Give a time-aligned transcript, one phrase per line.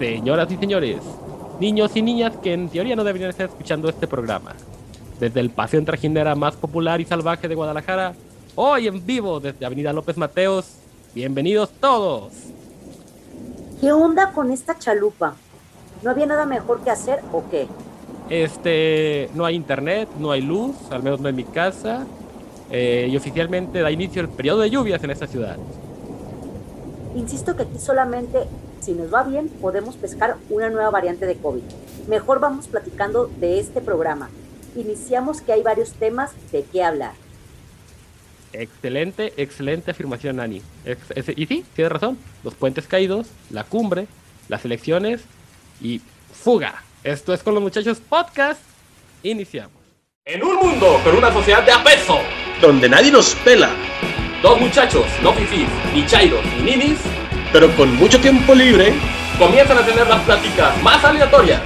[0.00, 0.96] Señoras y señores,
[1.60, 4.54] niños y niñas que en teoría no deberían estar escuchando este programa.
[5.20, 8.14] Desde el paseo en trajinera más popular y salvaje de Guadalajara,
[8.54, 10.76] hoy en vivo desde Avenida López Mateos,
[11.14, 12.32] bienvenidos todos.
[13.78, 15.34] ¿Qué onda con esta chalupa?
[16.02, 17.68] ¿No había nada mejor que hacer o qué?
[18.30, 22.06] Este, no hay internet, no hay luz, al menos no en mi casa,
[22.70, 25.58] eh, y oficialmente da inicio el periodo de lluvias en esta ciudad.
[27.14, 28.46] Insisto que aquí solamente,
[28.80, 31.62] si nos va bien, podemos pescar una nueva variante de COVID.
[32.08, 34.28] Mejor vamos platicando de este programa.
[34.76, 37.12] Iniciamos que hay varios temas de qué hablar.
[38.52, 40.60] Excelente, excelente afirmación, Ani.
[40.84, 42.18] Ex- ese- y sí, tienes razón.
[42.42, 44.06] Los puentes caídos, la cumbre,
[44.48, 45.20] las elecciones
[45.80, 46.00] y
[46.32, 46.82] fuga.
[47.04, 48.60] Esto es con los muchachos podcast.
[49.22, 49.72] Iniciamos.
[50.24, 52.18] En un mundo con una sociedad de apeso,
[52.60, 53.70] donde nadie nos pela,
[54.42, 56.98] dos muchachos, no fifís, ni chairos, ni ninis,
[57.52, 58.92] pero con mucho tiempo libre,
[59.38, 61.62] comienzan a tener las pláticas más aleatorias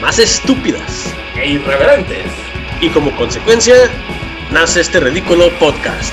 [0.00, 1.14] más estúpidas.
[1.36, 2.26] e irreverentes.
[2.80, 3.74] Y como consecuencia,
[4.50, 6.12] nace este ridículo podcast.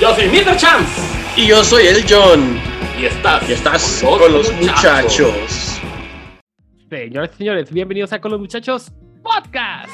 [0.00, 0.56] Yo soy Mr.
[0.56, 1.02] Chance
[1.36, 2.58] Y yo soy el John.
[2.98, 5.78] y estás, Y estás con los muchachos.
[6.88, 8.90] Señoras y señores, bienvenidos a Con los Muchachos
[9.22, 9.90] Podcast.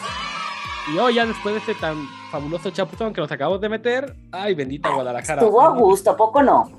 [0.95, 4.55] Y hoy, ya después de este tan fabuloso chapuzón que nos acabamos de meter, ay,
[4.55, 5.43] bendita Guadalajara.
[5.43, 6.71] Estuvo a gusto, ¿a poco no?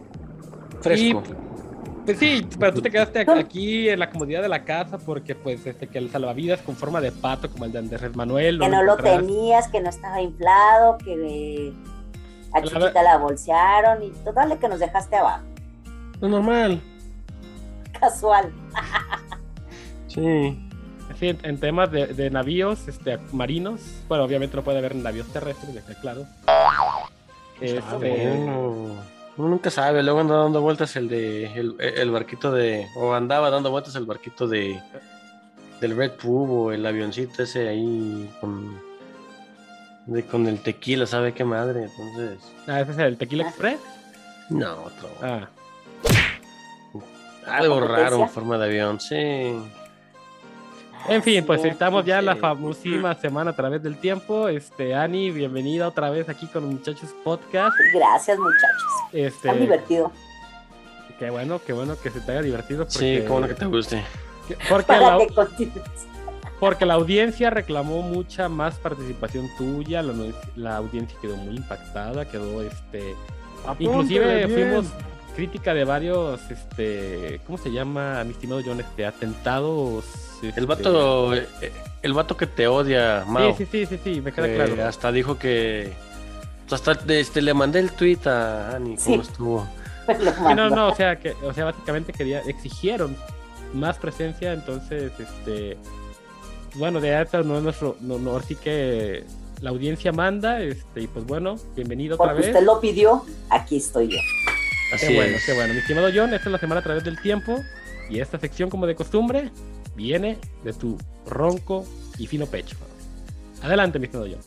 [0.82, 1.22] Fresco.
[1.26, 1.45] Y,
[2.06, 5.66] pues sí, pero tú te quedaste aquí en la comodidad de la casa porque, pues,
[5.66, 8.60] este, que el salvavidas con forma de pato, como el de Andrés Manuel.
[8.60, 11.74] Que no lo tenías, que no estaba inflado, que
[12.54, 15.44] a Chiquita la bolsearon y total que nos dejaste abajo.
[16.22, 16.80] Lo normal.
[18.00, 18.52] Casual.
[20.08, 20.62] Sí.
[21.20, 25.28] Sí, en, en temas de, de navíos este, marinos, bueno, obviamente no puede haber navíos
[25.28, 26.26] terrestres, ya está claro.
[27.62, 28.96] Este, Uno,
[29.38, 30.04] uno nunca sabe.
[30.04, 32.88] Luego anda dando vueltas el de el, el barquito de.
[32.96, 34.80] O andaba dando vueltas el barquito de
[35.82, 38.80] del Red Pub o el avioncito ese ahí con
[40.06, 41.84] de, con el tequila, ¿sabe qué madre?
[41.86, 42.40] Entonces.
[42.68, 43.80] ah, ese es el Tequila Express.
[44.50, 45.10] No, otro.
[45.22, 45.50] Ah,
[47.48, 49.56] Algo raro en forma de avión, sí.
[51.08, 52.40] En fin, pues estamos ya en la sí.
[52.40, 54.48] famosísima semana a través del tiempo.
[54.48, 57.76] Este, Ani, bienvenida otra vez aquí con los muchachos podcast.
[57.94, 58.84] Gracias, muchachos.
[59.14, 60.12] Este, Tan divertido.
[61.20, 62.86] qué bueno, qué bueno que se te haya divertido.
[62.86, 64.04] Porque, Sí, como lo que te guste.
[64.48, 65.84] que- porque, Para la, que continúes.
[66.60, 70.02] porque la audiencia reclamó mucha más participación tuya.
[70.02, 70.14] La,
[70.56, 73.16] la audiencia quedó muy impactada, quedó este.
[73.80, 74.86] Inclusive fuimos
[75.36, 78.80] crítica de varios, este, ¿cómo se llama, mi estimado John?
[78.80, 80.06] Este, atentados.
[80.56, 81.48] El vato, eh,
[82.02, 83.56] el vato que te odia, Mao.
[83.56, 84.86] Sí, sí, sí, sí, sí, me queda que claro.
[84.86, 85.94] Hasta dijo que.
[86.72, 89.12] Hasta este, le mandé el tweet a Ani, Sí.
[89.12, 89.68] cómo estuvo.
[90.56, 93.16] No, no, o sea, que, o sea, básicamente quería, exigieron
[93.74, 95.78] más presencia, entonces, este,
[96.76, 99.24] bueno, de esto no es nuestro, no, no, así que
[99.62, 102.48] la audiencia manda, este, y pues bueno, bienvenido otra Porque vez.
[102.50, 104.18] usted lo pidió, aquí estoy yo.
[104.94, 105.46] Así Qué bueno, es.
[105.46, 105.74] qué bueno.
[105.74, 107.58] Mi estimado John, esta es la semana a través del tiempo,
[108.08, 109.50] y esta sección, como de costumbre,
[109.96, 111.86] viene de tu ronco
[112.18, 112.78] y fino pecho.
[113.62, 114.42] Adelante, mi estimado John.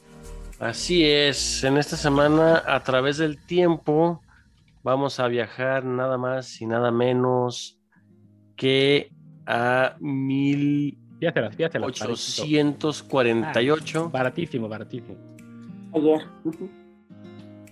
[0.60, 1.62] Así es.
[1.64, 4.22] En esta semana, a través del tiempo,
[4.82, 7.78] vamos a viajar nada más y nada menos
[8.56, 9.12] que
[9.47, 9.97] a
[11.19, 12.00] Fíjatelas, fíjatelas.
[12.00, 14.10] 1848.
[14.10, 15.16] Baratísimo, baratísimo.
[15.94, 16.20] Ayer.
[16.44, 16.69] Ujú.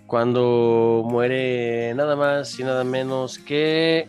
[0.06, 4.08] cuando muere nada más y nada menos que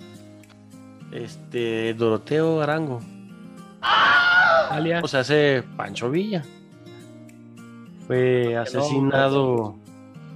[1.11, 3.01] este Doroteo Arango.
[4.69, 6.43] Alias, O sea, hace Pancho Villa.
[8.07, 9.75] Fue asesinado.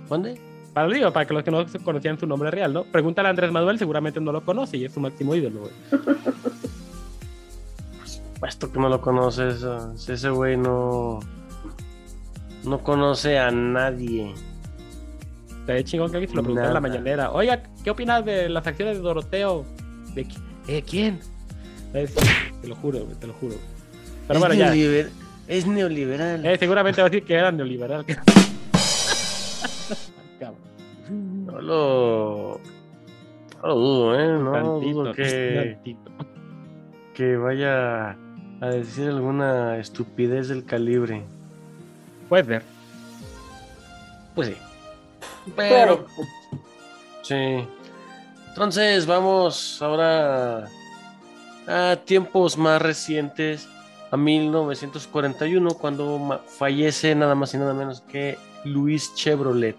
[0.09, 0.39] ¿Dónde?
[0.73, 2.83] para, digo, para que los que no conocían su nombre real, ¿no?
[2.83, 5.73] Pregúntale a Andrés Manuel, seguramente no lo conoce y es su máximo ídolo, güey.
[8.39, 11.19] Puesto que no lo conoces, ah, ese güey no.
[12.63, 14.33] No conoce a nadie.
[15.59, 17.31] Estaría chingón que alguien se lo preguntara en la mañanera.
[17.31, 19.65] Oiga, ¿qué opinas de las acciones de Doroteo?
[20.15, 20.27] ¿De
[20.67, 21.19] ¿Eh, quién?
[21.93, 23.55] Te lo juro, te lo juro.
[24.27, 24.73] Pero es, bueno, ya.
[25.47, 26.45] es neoliberal.
[26.45, 28.05] Eh, seguramente va a decir que era neoliberal.
[31.09, 32.61] No lo.
[33.61, 34.39] No lo dudo, ¿eh?
[34.41, 35.73] No Tantito, dudo que.
[35.75, 36.11] tantito.
[37.13, 38.11] que vaya
[38.61, 41.23] a decir alguna estupidez del calibre.
[42.29, 42.63] Puede ser.
[44.33, 44.55] Pues sí.
[45.55, 46.05] Pero,
[47.23, 47.67] Sí.
[48.49, 50.65] Entonces vamos ahora
[51.67, 53.67] a tiempos más recientes,
[54.11, 59.77] a 1941, cuando fallece nada más y nada menos que Luis Chevrolet.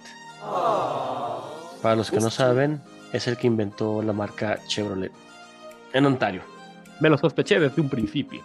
[1.82, 2.81] Para los que no saben,
[3.12, 5.12] es el que inventó la marca Chevrolet
[5.93, 6.43] en Ontario.
[7.00, 8.43] Me lo sospeché desde un principio.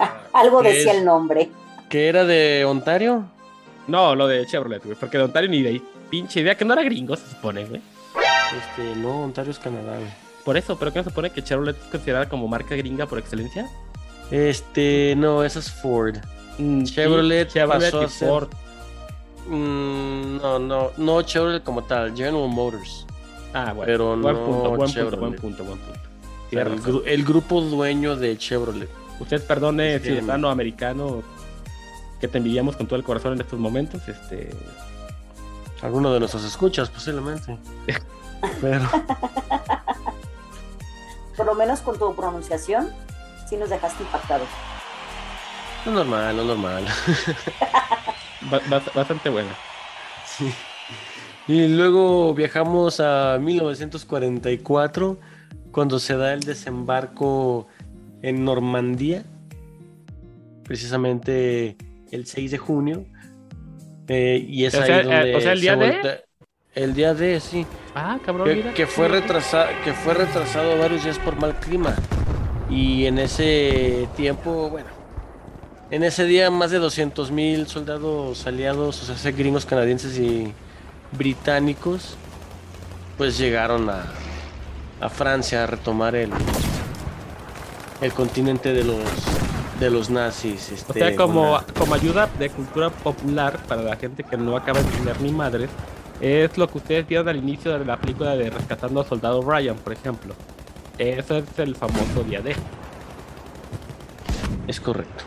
[0.00, 0.98] Ah, algo ¿Qué decía es?
[0.98, 1.50] el nombre.
[1.88, 3.24] ¿Que era de Ontario?
[3.86, 5.82] No, lo de Chevrolet, güey, porque de Ontario ni de ahí.
[6.10, 7.80] Pinche idea que no era gringo, se supone, güey.
[8.56, 10.23] Este, no, Ontario es Canadá, güey.
[10.44, 13.68] Por eso, pero no se supone que Chevrolet es considerada como marca gringa por excelencia.
[14.30, 16.16] Este, no, esa es Ford.
[16.58, 18.48] Mm, Chevrolet Chevrolet pasó y a ser- Ford.
[19.48, 23.06] Mm, no, no, no Chevrolet como tal, General Motors.
[23.52, 23.84] Ah, bueno.
[23.86, 25.20] Pero buen no punto, buen punto, Chevrolet.
[25.20, 26.00] buen punto, buen punto.
[26.50, 26.80] El, razón.
[26.82, 28.88] gru- el grupo dueño de Chevrolet.
[29.20, 30.06] Usted perdone, Sí.
[30.06, 31.22] ciudadano americano,
[32.20, 34.06] que te envidiamos con todo el corazón en estos momentos.
[34.08, 34.50] Este,
[35.82, 37.58] Alguno de nuestros escuchas, posiblemente.
[38.60, 38.88] Pero,
[41.36, 42.90] Por lo menos con tu pronunciación,
[43.48, 44.48] sí nos dejaste impactados.
[45.84, 46.84] no es normal, no es normal.
[48.50, 49.50] ba- bas- bastante buena.
[51.46, 55.18] Y luego viajamos a 1944,
[55.72, 57.66] cuando se da el desembarco
[58.22, 59.24] en Normandía,
[60.64, 61.76] precisamente
[62.10, 63.04] el 6 de junio.
[64.08, 66.20] Eh, y es O ahí sea, eh, donde o sea, el se día de- voltea-
[66.74, 67.66] El día de, sí.
[67.94, 68.74] Ah, cabrón, Que, mira.
[68.74, 71.94] que fue retrasado, que fue retrasado varios días por mal clima.
[72.68, 74.88] Y en ese tiempo, bueno,
[75.90, 80.52] en ese día más de 200 mil soldados aliados, o sea, gringos, canadienses y
[81.12, 82.16] británicos,
[83.16, 84.06] pues llegaron a,
[85.00, 86.30] a Francia a retomar el,
[88.00, 88.98] el continente de los
[89.78, 90.70] de los nazis.
[90.70, 94.56] O Este, sea, como, una- como ayuda de cultura popular para la gente que no
[94.56, 95.68] acaba de tener ni madres,
[96.20, 99.76] es lo que ustedes vieron al inicio de la película de Rescatando al Soldado Ryan,
[99.76, 100.34] por ejemplo.
[100.98, 102.54] Ese es el famoso día D.
[104.66, 105.24] es correcto.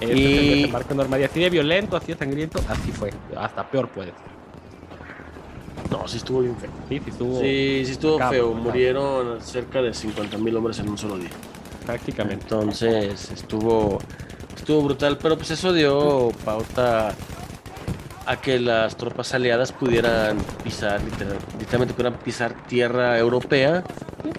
[0.00, 1.28] Ese es Y- el desembarco Normandía.
[1.28, 3.12] Así de violento, así de sangriento, así fue.
[3.36, 4.34] Hasta peor puede ser.
[5.90, 6.70] No, sí estuvo bien feo.
[6.88, 8.52] Sí, sí estuvo Sí, sí estuvo feo.
[8.54, 11.30] Murieron cerca de 50 mil hombres en un solo día.
[11.86, 12.42] prácticamente.
[12.44, 13.98] Entonces estuvo,
[14.56, 17.14] estuvo brutal, pero pues eso dio pauta
[18.26, 23.82] a que las tropas aliadas pudieran pisar, literal- literalmente pudieran pisar tierra europea.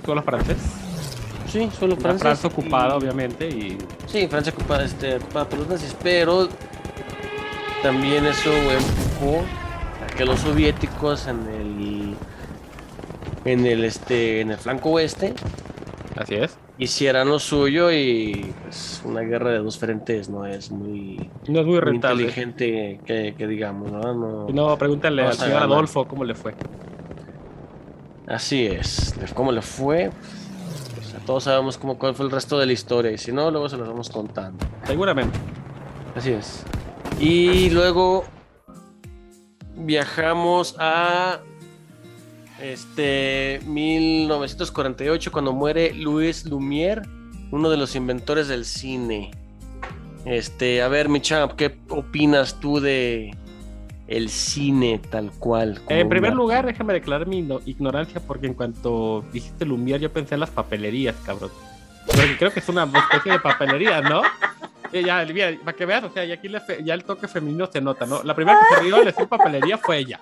[0.03, 0.63] Con los franceses.
[1.51, 2.23] Sí, solo La Francia.
[2.29, 3.77] Francia ocupada, y- obviamente, y
[4.07, 6.49] Sí, Francia ocupada, este, ocupada por los nazis, pero
[7.83, 9.43] también eso empujó
[10.03, 12.15] a que los soviéticos en el
[13.45, 15.33] en el este en el flanco oeste
[16.17, 16.57] así es.
[16.77, 21.65] Hicieran lo suyo y pues una guerra de dos frentes no es muy, No es
[21.65, 24.01] muy muy inteligente que, que digamos, ¿no?
[24.13, 25.63] No- No, pregúntale Vamos al a señor.
[25.63, 26.53] Adolfo cómo le fue.
[28.27, 29.13] Así es.
[29.33, 30.09] ¿Cómo le fue?
[30.95, 33.69] Pues, todos sabemos cómo, cuál fue el resto de la historia y si no, luego
[33.69, 34.65] se los vamos contando.
[34.85, 35.37] Seguramente.
[36.15, 36.63] Así es.
[37.19, 38.25] Y luego
[39.75, 41.39] viajamos a
[42.61, 47.03] este 1948 cuando muere Louis Lumière,
[47.51, 49.31] uno de los inventores del cine.
[50.25, 53.35] Este, a ver, mi champ, ¿qué opinas tú de
[54.07, 55.79] el cine tal cual?
[55.89, 60.33] En primer una- lugar, déjame declarar mi ignorancia porque en cuanto dijiste Lumière yo pensé
[60.35, 61.51] en las papelerías, cabrón.
[62.07, 64.21] Porque creo que es una especie de papelería, ¿no?
[64.93, 67.81] Ya, mira, para que veas, o sea, y aquí le ya el toque femenino se
[67.81, 68.23] nota, ¿no?
[68.23, 70.19] La primera que se rió decir papelería fue ella.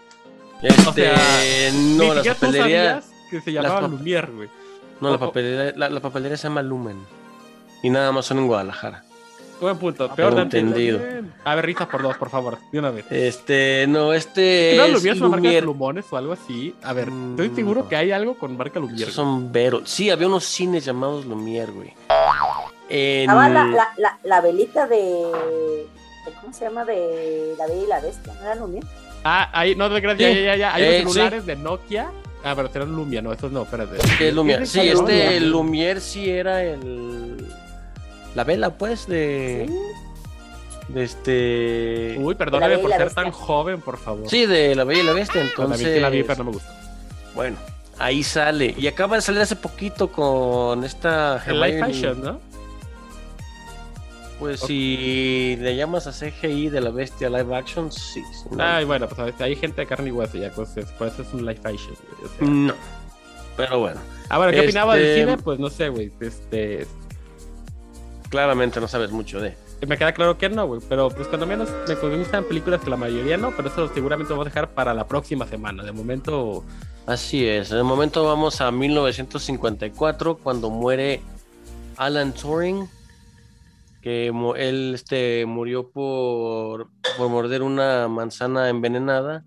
[0.62, 4.50] Este, o sea, no, la papelería, que se llamaba pap- Lumière, güey.
[5.02, 6.98] no, la papelería, la, la papelería se llama Lumen.
[7.82, 9.04] Y nada más son en Guadalajara.
[9.60, 10.10] Buen punto.
[10.12, 11.00] Ah, Peor de entendido.
[11.46, 13.06] A ver, risas por dos, por favor, de una vez.
[13.12, 16.76] Este, no, este ¿No es Lumière es una marca de plumones o algo así?
[16.84, 17.90] A ver, Mm, estoy seguro no.
[17.90, 19.04] que hay algo con marca Lumière.
[19.04, 19.90] Esos son veros.
[19.90, 21.94] Sí, había unos cines llamados Lumière, güey.
[22.90, 25.88] En- Estaba la, la, la, la velita de, de-
[26.42, 26.84] ¿Cómo se llama?
[26.86, 28.34] De la Bella y la Bestia.
[28.34, 28.86] ¿No era Lumière?
[29.24, 30.40] Ah, ahí, no, gracias, Sí.
[30.44, 30.74] ya, ya, ya.
[30.76, 32.12] Hay Eh, unos celulares de Nokia.
[32.44, 33.98] Ah, pero serán Lumia, no, esos no, espérate.
[34.18, 34.36] ¿Qué es?
[34.38, 35.46] Ese Sí, este ¿no?
[35.64, 37.48] Lumière sí era el.
[38.36, 39.66] La vela, pues, de.
[39.70, 40.94] Sí.
[40.94, 42.18] De este.
[42.20, 44.30] Uy, perdóname por ser tan joven, por favor.
[44.30, 45.42] Sí, de la Bella y la Bestia.
[45.42, 45.94] Entonces.
[45.94, 46.70] sí la vi, pero no me gusta.
[47.34, 47.56] Bueno,
[47.98, 48.76] ahí sale.
[48.78, 51.42] Y acaba de salir hace poquito con esta.
[51.48, 52.40] El live fashion, ¿no?
[54.44, 58.22] Pues si le llamas a CGI de la Bestia live action, sí.
[58.34, 58.64] sí, no.
[58.64, 61.34] Ay, bueno, pues hay gente de carne y hueso ya, pues, es- por eso es
[61.34, 61.96] un live fashion.
[62.18, 62.48] güey, o sea.
[62.48, 62.74] No.
[63.56, 65.38] Pero bueno, Ah, bueno, ¿qué opinaba del Este- cine?
[65.38, 66.12] Pues no sé, güey.
[66.20, 66.88] Este,
[68.30, 69.56] claramente no sabes mucho de.
[69.88, 70.82] me queda claro que no, güey.
[70.90, 74.38] Pero pues cuando menos me gustan películas que la mayoría no, pero eso seguramente lo
[74.38, 75.84] vamos a dejar para la próxima semana.
[75.84, 76.64] De momento,
[77.06, 77.70] Así es.
[77.72, 81.22] El momento vamos a 1954 cuando muere
[81.98, 82.88] Alan Turing,
[84.04, 89.46] que él este, murió por, por morder una manzana envenenada,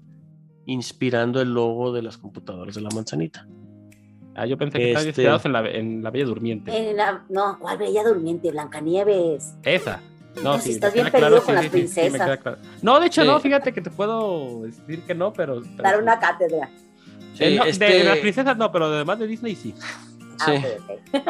[0.64, 3.46] inspirando el logo de las computadoras de la manzanita.
[4.34, 6.74] Ah, yo pensé que estaban Este- inspirados en la, en la Bella Durmiente.
[6.90, 8.50] En la- no, ¿cuál Bella Durmiente?
[8.50, 9.54] Blancanieves.
[9.62, 10.00] Esa.
[10.36, 12.38] No, No, si sí, estás me bien perdido claro, con las sí, me princesas.
[12.38, 12.58] claro.
[12.82, 13.28] No, de hecho Sí.
[13.28, 15.60] no, fíjate que te puedo decir que no, pero...
[15.76, 16.68] pero Dar una cátedra.
[17.34, 19.74] Sí, Eh, no, este, De las princesas no, pero además de Disney sí.
[20.40, 20.54] Ah.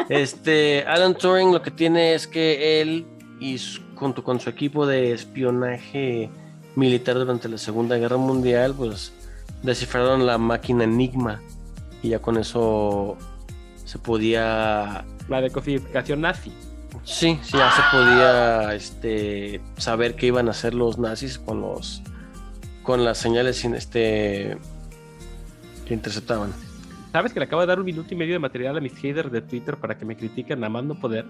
[0.09, 3.05] Este, Alan Turing lo que tiene es que él
[3.39, 3.57] y
[3.95, 6.29] junto con su equipo de espionaje
[6.75, 9.11] militar durante la Segunda Guerra Mundial, pues
[9.63, 11.41] descifraron la máquina Enigma
[12.03, 13.17] y ya con eso
[13.85, 16.51] se podía, La de codificación nazi.
[17.03, 22.01] sí, sí, ya se podía, este, saber qué iban a hacer los nazis con los,
[22.83, 24.57] con las señales, sin- este,
[25.87, 26.51] que interceptaban.
[27.11, 29.31] ¿Sabes que le acabo de dar un minuto y medio de material a mis haters
[29.31, 31.25] de Twitter para que me critiquen a más no poder?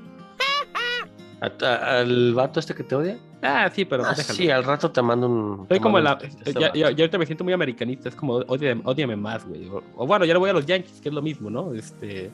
[1.42, 3.18] ¿A- a- ¿Al vato este que te odia?
[3.44, 5.68] Ah, sí, pero Ah, sí, al rato te mando un.
[5.68, 6.16] Soy como la.
[6.16, 6.74] de este Ya, vato.
[6.80, 8.10] ya- ya ahorita me siento muy americanista.
[8.10, 9.68] Es como, ódiame, ódiame más, güey.
[9.70, 11.74] O, o bueno, ya le voy a los Yankees, que es lo mismo, ¿no?
[11.74, 12.32] Este.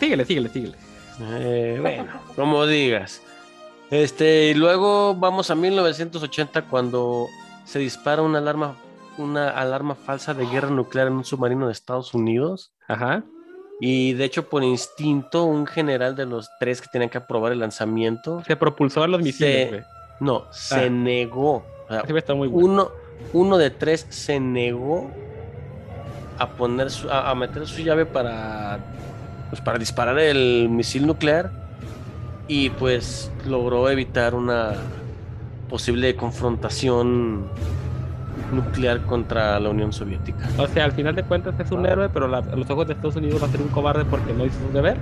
[0.00, 0.74] Síguele, síguele, síguele.
[1.20, 3.22] Eh, bueno, como digas.
[3.90, 7.26] Este, y luego vamos a 1980 cuando
[7.64, 8.76] se dispara una alarma,
[9.18, 12.72] una alarma falsa de guerra nuclear en un submarino de Estados Unidos.
[12.88, 13.22] Ajá.
[13.80, 17.58] Y de hecho, por instinto, un general de los tres que tenían que aprobar el
[17.58, 19.82] lanzamiento, Se propulsó a los misiles, Se- güey.
[20.20, 20.90] no, se Ah.
[20.90, 21.56] negó.
[21.56, 22.68] O sea, Ese güey está muy bueno.
[22.72, 22.90] uno,
[23.32, 25.10] uno de tres se negó
[26.38, 28.78] a poner su- a, a meter su llave para
[29.50, 31.50] pues para disparar el misil nuclear
[32.48, 34.72] y pues logró evitar una
[35.68, 37.46] posible confrontación
[38.52, 40.48] nuclear contra la Unión Soviética.
[40.58, 42.92] O sea, al final de cuentas es un héroe, pero la- a los ojos de
[42.94, 44.96] Estados Unidos va a ser un cobarde porque no hizo su deber.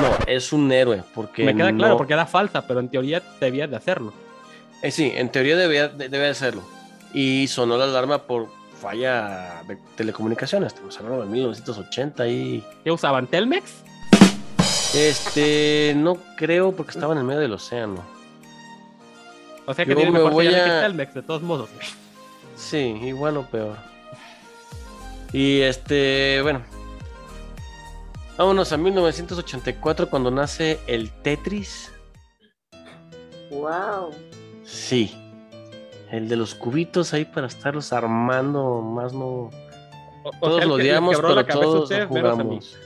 [0.00, 3.66] No, es un héroe porque Me queda claro, porque era falsa, pero en teoría debía
[3.66, 4.12] de hacerlo.
[4.82, 6.62] Eh, sí, en teoría debía, de- hacerlo.
[7.12, 8.48] Y sonó la alarma por
[8.80, 10.68] falla de telecomunicaciones.
[10.72, 13.26] Estamos hablando de 1980 y ¿Qué usaban?
[13.26, 13.82] ¿Telmex?
[14.94, 18.02] Este, no creo porque estaban en medio del océano.
[19.66, 21.68] O sea que Yo tiene me mejor voy a- que Telmex, de todos modos.
[22.60, 23.76] Sí, igual o peor.
[25.32, 26.62] Y este, bueno.
[28.36, 31.92] Vámonos a 1984 cuando nace el Tetris.
[33.50, 34.10] Wow.
[34.64, 35.14] Sí.
[36.10, 39.24] El de los cubitos ahí para estarlos armando, más no.
[39.26, 39.50] O-
[40.24, 42.76] o Todos sea, lo odiamos, pero todos lo jugamos.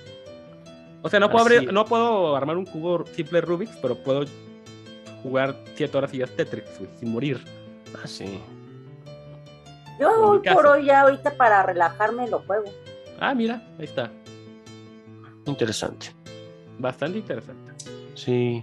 [1.02, 4.24] O sea, no puedo, abrir, no puedo armar un cubo simple Rubik's, pero puedo
[5.22, 7.44] jugar 7 horas y ya Tetris, güey, sin morir.
[7.94, 8.40] Ah, sí.
[9.98, 12.64] Yo hoy por hoy ya ahorita para relajarme lo juego.
[13.20, 14.10] Ah, mira, ahí está.
[15.46, 16.08] Interesante.
[16.78, 17.72] Bastante interesante.
[18.14, 18.62] Sí.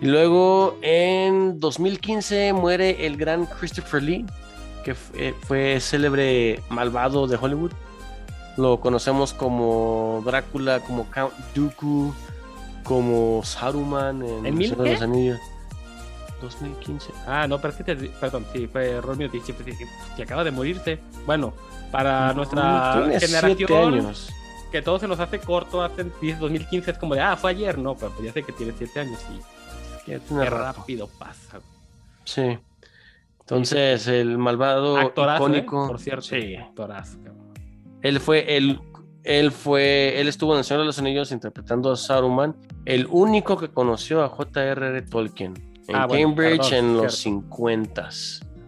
[0.00, 4.26] Y luego en 2015 muere el gran Christopher Lee,
[4.84, 7.72] que fue, fue célebre malvado de Hollywood.
[8.56, 12.12] Lo conocemos como Drácula, como Count Dooku,
[12.84, 15.02] como Saruman en ¿En mil de los?
[15.02, 15.38] Anillos.
[16.40, 17.12] 2015.
[17.26, 19.40] Ah, no, pero es que te, perdón, sí, fue Romeo que,
[20.16, 20.98] que acaba de morirse.
[21.26, 21.54] Bueno,
[21.90, 24.30] para nuestra generación, años.
[24.70, 27.78] que todo se nos hace corto, hace 10, 2015 es como de, ah, fue ayer,
[27.78, 30.58] no, pero pues ya sé que tiene 7 años y qué rato.
[30.58, 31.60] rápido pasa.
[32.24, 32.58] Sí.
[33.40, 35.62] Entonces, el malvado Actorazo, ¿eh?
[35.62, 36.22] por cierto.
[36.22, 36.54] Sí.
[36.56, 37.18] Actorazo.
[38.02, 38.80] Él fue el
[39.24, 43.58] él fue él estuvo en el Señor de los Anillos interpretando a Saruman, el único
[43.58, 45.02] que conoció a J.R.R.
[45.02, 47.40] Tolkien en Ah, bueno, Cambridge perdón, en los cierto.
[47.48, 48.08] 50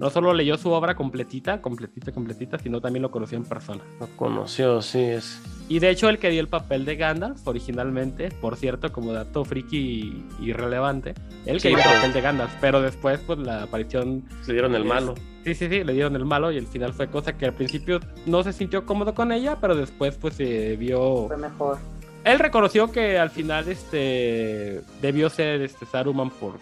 [0.00, 3.82] No solo leyó su obra completita, completita, completita, sino también lo conoció en persona.
[4.00, 5.38] Lo conoció, sí es.
[5.68, 9.44] Y de hecho, el que dio el papel de Gandalf originalmente, por cierto, como dato
[9.44, 11.12] friki y irrelevante,
[11.44, 14.24] el que Sí, dio el pero- papel de Gandalf, pero después, pues la aparición.
[14.46, 15.14] Le dieron el es- malo.
[15.44, 18.00] Sí, sí, sí, le dieron el malo y el final fue cosa que al principio
[18.26, 21.26] no se sintió cómodo con ella, pero después, pues se vio.
[21.28, 21.76] Fue mejor.
[22.24, 26.54] Él reconoció que al final este debió ser este Saruman por,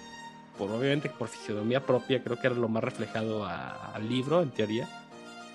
[0.58, 4.50] por obviamente por fisionomía propia, creo que era lo más reflejado a- al libro, en
[4.50, 4.88] teoría.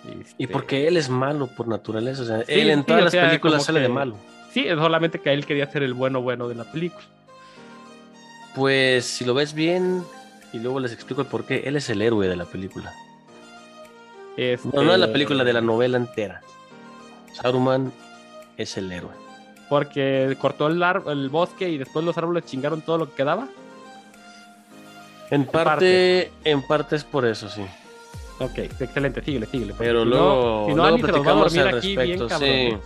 [0.05, 3.03] Y Este, porque él es malo por naturaleza, o sea, Sí, él en sí, todas
[3.03, 4.15] las sea, películas sale de malo.
[4.51, 7.03] Sí, es solamente que él quería ser el bueno bueno de la película.
[8.55, 10.03] Pues si lo ves bien
[10.51, 12.93] y luego les explico el por qué, él es el héroe de la película.
[14.37, 16.41] Este, No, no de la película, de la novela entera.
[17.33, 17.91] Saruman
[18.57, 19.11] es el héroe.
[19.69, 23.47] Porque cortó el bosque y después los árboles chingaron todo lo que quedaba.
[25.33, 27.63] En parte, en parte es por eso, sí.
[28.39, 29.73] Ok, excelente, síguele, síguele.
[29.77, 32.27] Pero si luego, no, si no luego platicamos al aquí bien respecto.
[32.27, 32.81] cabrón.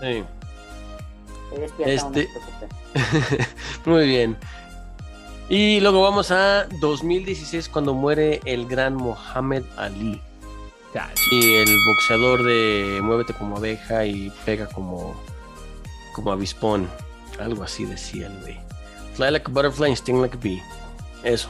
[0.00, 0.24] sí,
[1.84, 2.28] Este-.
[3.84, 4.36] Muy bien.
[5.48, 10.20] Y luego vamos a 2016 cuando muere el gran Mohammed Ali.
[11.32, 15.20] Y el boxeador de Muévete como abeja y pega como,
[16.14, 16.88] como avispón.
[17.40, 18.58] Algo así decía el güey.
[19.14, 20.62] Fly like a butterfly and sting like a bee.
[21.24, 21.48] Eso.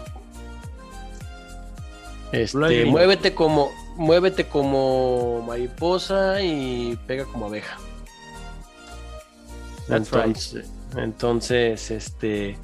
[2.32, 7.78] Este, muévete como, muévete como mariposa y pega como abeja.
[9.88, 12.56] entonces, entonces, este,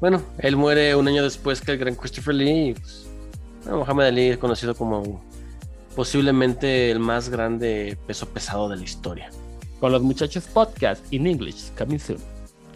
[0.00, 2.68] bueno, él muere un año después que el gran Christopher Lee.
[2.70, 3.06] Y, pues,
[3.66, 5.22] Muhammad Ali es conocido como
[5.94, 9.30] posiblemente el más grande peso pesado de la historia.
[9.80, 12.18] Con los muchachos podcast in English, coming soon.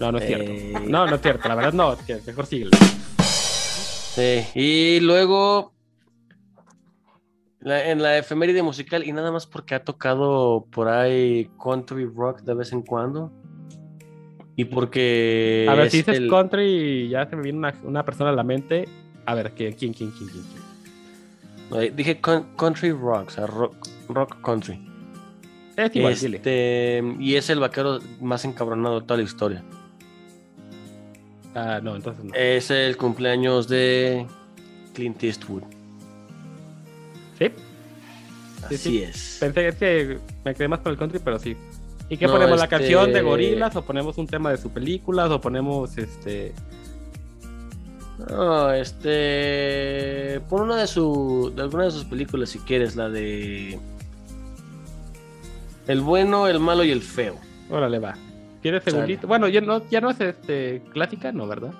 [0.00, 0.50] No, no es cierto.
[0.50, 0.72] Eh.
[0.86, 1.48] No, no es cierto.
[1.48, 2.70] La verdad no, mejor sigue.
[3.22, 5.73] Sí, y luego
[7.64, 12.54] en la efeméride musical y nada más porque ha tocado por ahí country rock de
[12.54, 13.32] vez en cuando.
[14.56, 15.66] Y porque.
[15.68, 18.86] A ver, si dices country, ya se me viene una, persona a la mente.
[19.26, 20.28] A ver, ¿quién, quién, quién, quién?
[20.30, 21.96] quién?
[21.96, 23.74] dije country rock, o sea, rock,
[24.08, 24.78] rock country.
[25.76, 29.64] Es igual, este, Y es el vaquero más encabronado de toda la historia.
[31.54, 32.34] Ah, no, entonces no.
[32.34, 34.26] Es el cumpleaños de
[34.92, 35.64] Clint Eastwood.
[38.68, 38.74] Sí.
[38.74, 39.36] Así es.
[39.40, 41.56] Pensé que me quedé más con el country, pero sí.
[42.08, 42.58] ¿Y qué ponemos?
[42.58, 43.74] ¿La canción de este gorilas?
[43.76, 45.26] ¿O ponemos un tema de su película?
[45.26, 46.52] ¿O ponemos este.?
[48.28, 50.40] No, este.
[50.48, 51.52] Pon una de su.
[51.54, 53.78] de alguna de sus películas si quieres, la de.
[55.86, 57.36] El bueno, el malo y el feo.
[57.70, 58.14] Órale, va.
[58.62, 59.26] ¿Quieres segundito?
[59.26, 61.72] Bueno, ya no, ya no es este clásica, no, ¿verdad?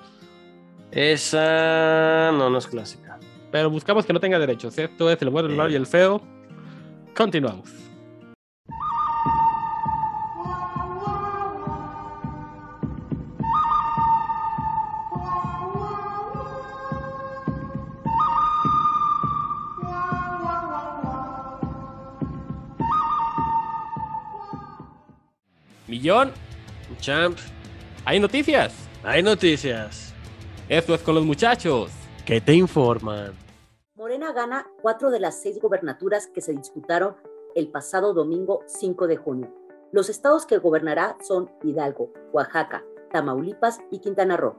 [0.91, 3.17] Esa no, no es clásica.
[3.51, 4.77] Pero buscamos que no tenga derechos.
[4.77, 6.21] Esto es el bueno, el malo y el feo.
[7.15, 7.69] Continuamos.
[25.87, 26.31] Millón.
[26.99, 27.37] Champ.
[28.03, 28.73] Hay noticias.
[29.03, 30.13] Hay noticias.
[30.67, 31.91] Esto es con los muchachos.
[32.25, 33.44] Que te informan.
[34.05, 37.15] Morena gana cuatro de las seis gobernaturas que se disputaron
[37.55, 39.51] el pasado domingo 5 de junio.
[39.91, 44.57] Los estados que gobernará son Hidalgo, Oaxaca, Tamaulipas y Quintana Roo.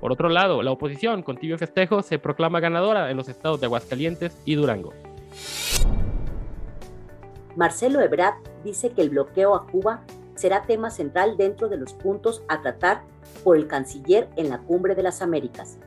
[0.00, 3.66] Por otro lado, la oposición con tibio festejo se proclama ganadora en los estados de
[3.66, 4.92] Aguascalientes y Durango.
[7.56, 10.04] Marcelo Ebrard dice que el bloqueo a Cuba
[10.36, 13.02] será tema central dentro de los puntos a tratar
[13.42, 15.80] por el canciller en la Cumbre de las Américas.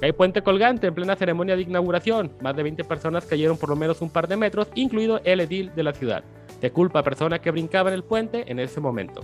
[0.00, 2.30] Hay puente colgante en plena ceremonia de inauguración.
[2.40, 5.74] Más de 20 personas cayeron por lo menos un par de metros, incluido el edil
[5.74, 6.22] de la ciudad.
[6.60, 9.22] De culpa a persona que brincaba en el puente en ese momento.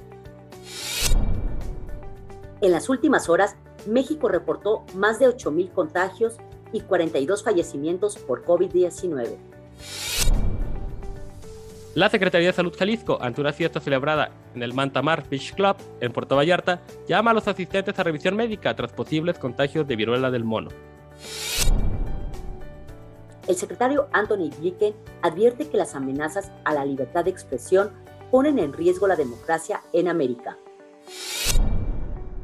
[2.61, 3.57] En las últimas horas,
[3.87, 6.39] México reportó más de 8.000 contagios
[6.73, 9.37] y 42 fallecimientos por COVID-19.
[11.95, 16.13] La Secretaría de Salud Jalisco, ante una fiesta celebrada en el Mantamar Fish Club en
[16.13, 20.43] Puerto Vallarta, llama a los asistentes a revisión médica tras posibles contagios de viruela del
[20.43, 20.71] mono.
[23.47, 27.93] El secretario Anthony Blinken advierte que las amenazas a la libertad de expresión
[28.33, 30.59] ponen en riesgo la democracia en América.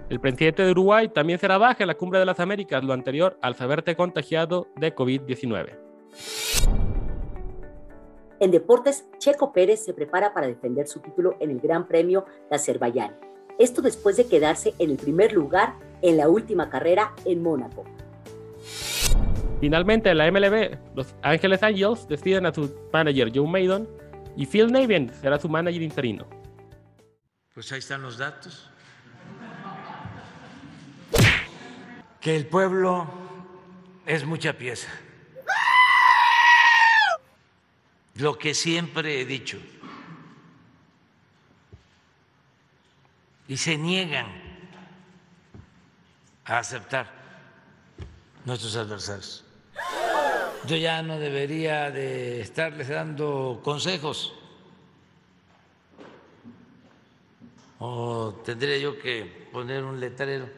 [0.09, 3.37] El presidente de Uruguay también será baja en la Cumbre de las Américas, lo anterior
[3.43, 5.77] al saberte contagiado de COVID-19.
[8.41, 12.57] En deportes, Checo Pérez se prepara para defender su título en el Gran Premio de
[12.57, 13.15] Azerbaiyán.
[13.59, 17.85] Esto después de quedarse en el primer lugar en la última carrera en Mónaco.
[19.61, 23.87] Finalmente, la MLB, los Ángeles Angels deciden a su manager Joe Maidon
[24.35, 26.27] y Phil Nevin será su manager interino.
[27.53, 28.71] Pues ahí están los datos.
[32.23, 33.07] Que el pueblo
[34.07, 34.89] es mucha pieza.
[38.21, 39.59] Lo que siempre he dicho.
[43.49, 44.27] Y se niegan
[46.45, 47.11] a aceptar
[48.45, 49.45] nuestros adversarios.
[50.67, 54.35] Yo ya no debería de estarles dando consejos.
[57.79, 60.49] O tendría yo que poner un letrero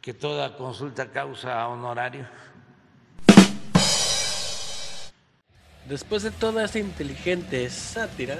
[0.00, 2.26] que toda consulta causa honorario.
[5.88, 8.38] Después de toda esta inteligente sátira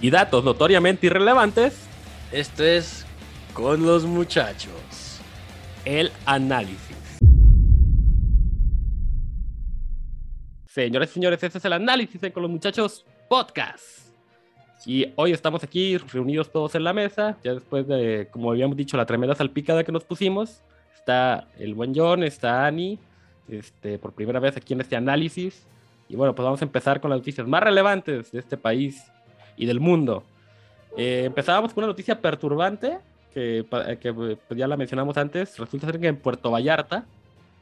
[0.00, 1.86] y datos notoriamente irrelevantes,
[2.32, 3.06] esto es
[3.54, 5.20] con los muchachos.
[5.84, 6.96] El análisis.
[10.66, 14.10] Señores y señores, este es el análisis de con los muchachos podcast.
[14.84, 18.96] Y hoy estamos aquí reunidos todos en la mesa, ya después de, como habíamos dicho,
[18.96, 20.62] la tremenda salpicada que nos pusimos.
[20.96, 22.98] Está el buen John, está Ani,
[23.48, 25.64] este, por primera vez aquí en este análisis.
[26.10, 29.04] Y bueno, pues vamos a empezar con las noticias más relevantes de este país
[29.56, 30.24] y del mundo.
[30.96, 32.98] Eh, empezábamos con una noticia perturbante,
[33.32, 33.64] que,
[34.00, 35.56] que pues, ya la mencionamos antes.
[35.56, 37.06] Resulta ser que en Puerto Vallarta,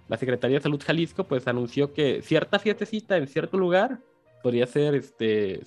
[0.08, 3.98] la Secretaría de Salud Jalisco pues anunció que cierta fiestecita en cierto lugar
[4.42, 5.60] podría ser este,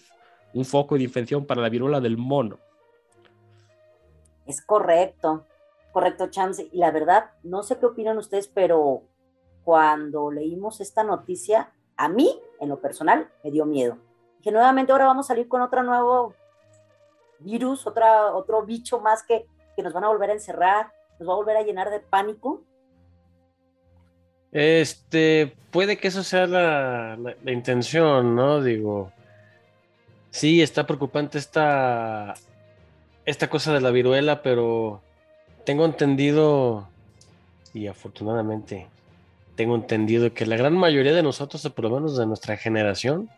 [0.55, 2.57] un foco de infección para la viruela del mono.
[4.47, 5.45] Es correcto,
[5.91, 6.67] correcto, Chance.
[6.71, 9.03] Y la verdad, no sé qué opinan ustedes, pero
[9.63, 13.95] cuando leímos esta noticia, a mí, en lo personal, me dio miedo.
[14.41, 16.33] Que nuevamente ahora vamos a salir con otro nuevo
[17.37, 21.33] virus, otra, otro bicho más que, que nos van a volver a encerrar, nos va
[21.33, 22.63] a volver a llenar de pánico.
[24.51, 28.63] Este, puede que eso sea la, intención, ¿no?
[28.63, 29.11] Digo,
[30.31, 32.33] sí, está preocupante esta,
[33.25, 35.03] esta cosa de la viruela, pero
[35.65, 36.87] tengo entendido,
[37.75, 38.87] y afortunadamente
[39.55, 43.29] tengo entendido que la gran mayoría de nosotros, por lo menos de nuestra generación,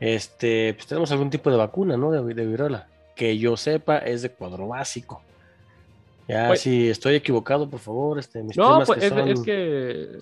[0.00, 2.10] este, pues tenemos algún tipo de vacuna, ¿no?
[2.10, 2.88] De, de viruela.
[3.14, 5.22] Que yo sepa, es de cuadro básico.
[6.26, 10.18] Ya, pues si estoy equivocado, por favor, este, mis no, pues es, que...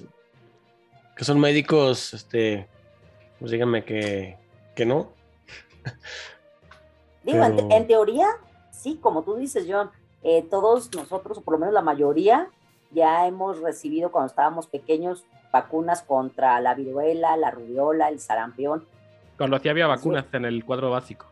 [1.17, 2.67] Que son médicos, este,
[3.39, 4.37] pues díganme que,
[4.75, 5.13] que no.
[7.25, 8.27] Digo, en, teoría,
[8.71, 9.91] sí, como tú dices, John,
[10.23, 12.49] eh, todos nosotros, o por lo menos la mayoría,
[12.91, 18.85] ya hemos recibido cuando estábamos pequeños vacunas contra la viruela, la rubiola, el sarampión.
[19.37, 21.27] Cuando hacía había vacunas en el cuadro básico.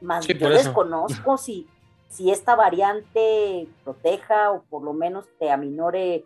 [0.00, 1.66] Más yo desconozco si
[2.08, 6.24] si esta variante proteja o por lo menos te aminore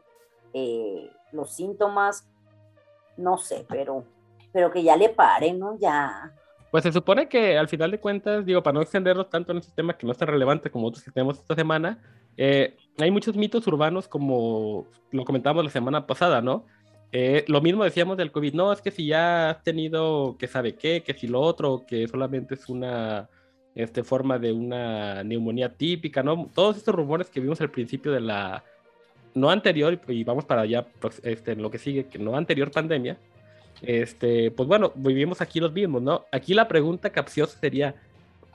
[0.54, 2.28] eh, los síntomas,
[3.16, 4.04] no sé, pero,
[4.52, 5.76] pero que ya le pare, ¿no?
[5.78, 6.32] Ya.
[6.70, 9.72] Pues se supone que al final de cuentas, digo, para no extendernos tanto en este
[9.72, 11.98] tema que no es tan relevante como otros que tenemos esta semana,
[12.36, 16.64] eh, hay muchos mitos urbanos como lo comentamos la semana pasada, ¿no?
[17.12, 20.74] Eh, lo mismo decíamos del COVID, no, es que si ya has tenido que sabe
[20.74, 23.28] qué, que si lo otro, que solamente es una
[23.74, 26.48] este, forma de una neumonía típica, ¿no?
[26.54, 28.64] Todos estos rumores que vimos al principio de la,
[29.34, 32.70] no anterior, y vamos para allá, pues, este, en lo que sigue, que no anterior
[32.70, 33.18] pandemia,
[33.82, 36.24] este, pues bueno, vivimos aquí los mismos, ¿no?
[36.30, 37.94] Aquí la pregunta capciosa sería,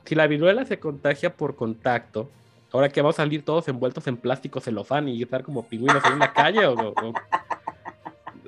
[0.06, 2.30] si la viruela se contagia por contacto,
[2.71, 6.13] ahora que vamos a salir todos envueltos en plástico celofán y estar como pingüinos en
[6.13, 6.93] una calle, o,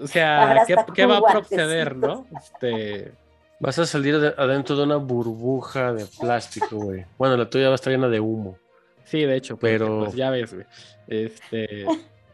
[0.01, 2.25] o, sea, ¿qué, ¿qué, va a proceder, no?
[2.37, 3.13] Este,
[3.59, 7.05] Vas a salir adentro de una burbuja de plástico, güey.
[7.17, 8.57] Bueno, la tuya va a estar llena de humo.
[9.03, 10.65] Sí, de hecho, pero pues, ya ves, güey.
[11.07, 11.85] Este.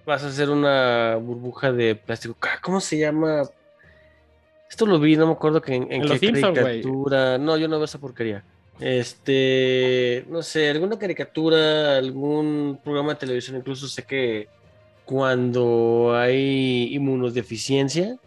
[0.05, 2.37] Vas a hacer una burbuja de plástico.
[2.61, 3.41] ¿Cómo se llama?
[4.69, 7.39] Esto lo vi, no me acuerdo que en, qué caricatura.
[7.39, 8.43] No, yo no veo esa porquería.
[8.79, 14.49] Este, no sé, alguna caricatura, algún programa de televisión, incluso sé que
[15.05, 18.17] cuando hay inmunodeficiencia,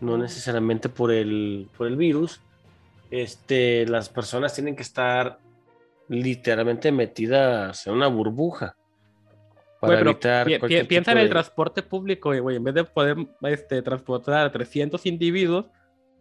[0.00, 2.40] no necesariamente por el, por el virus,
[3.10, 5.38] este, las personas tienen que estar
[6.08, 8.76] literalmente metidas en una burbuja.
[9.80, 10.46] Para evitar
[10.88, 12.56] piensa en el transporte público, güey.
[12.56, 15.66] En vez de poder este, transportar a 300 individuos,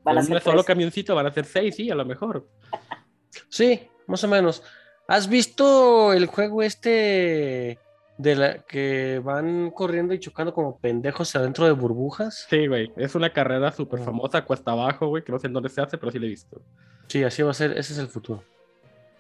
[0.05, 2.47] en un solo camioncito van a ser 6, sí, a lo mejor.
[3.49, 4.63] Sí, más o menos.
[5.07, 7.79] ¿Has visto el juego este
[8.17, 12.47] de la que van corriendo y chocando como pendejos adentro de burbujas.
[12.49, 15.69] Sí, güey, es una carrera súper famosa, cuesta abajo, güey, que no sé en dónde
[15.69, 16.61] se hace, pero sí la he visto.
[17.07, 18.43] Sí, así va a ser, ese es el futuro.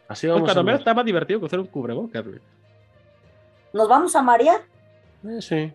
[0.07, 2.39] Así vamos pues, a menos está más divertido que hacer un cubrebocas, güey.
[3.73, 4.61] ¿Nos vamos a marear?
[5.23, 5.73] Eh, sí,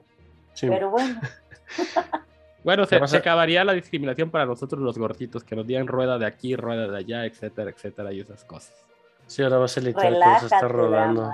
[0.54, 0.68] sí.
[0.68, 1.20] Pero bueno.
[2.62, 6.56] bueno, se, acabaría la discriminación para nosotros los gorditos, que nos digan rueda de aquí,
[6.56, 8.74] rueda de allá, etcétera, etcétera, y esas cosas.
[9.26, 11.30] Sí, ahora va a ser literal que se está rodando.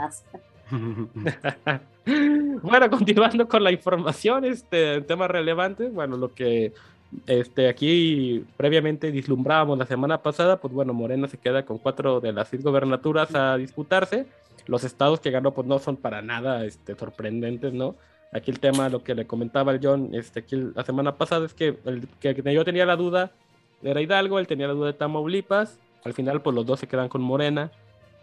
[2.63, 6.73] bueno, continuando con la información, este tema relevante, bueno, lo que
[7.27, 12.33] este, aquí previamente vislumbrábamos la semana pasada, pues bueno, Morena se queda con cuatro de
[12.33, 14.27] las seis gobernaturas a disputarse.
[14.67, 17.95] Los estados que ganó, pues no son para nada este, sorprendentes, ¿no?
[18.33, 21.55] Aquí el tema, lo que le comentaba el John este, aquí la semana pasada, es
[21.55, 23.31] que, el, que yo tenía la duda
[23.83, 25.79] era Hidalgo, él tenía la duda de Tamaulipas.
[26.05, 27.71] Al final, pues los dos se quedan con Morena.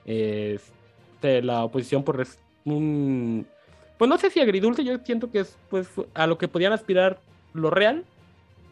[0.05, 2.25] Este, la oposición por
[2.65, 3.45] un,
[3.97, 7.19] pues no sé si agridulce, yo siento que es pues a lo que podían aspirar
[7.53, 8.03] lo real,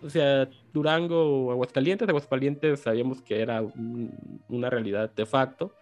[0.03, 3.63] o sea, Durango o Aguascalientes, Aguascalientes sabíamos que era
[4.49, 5.73] una realidad de facto,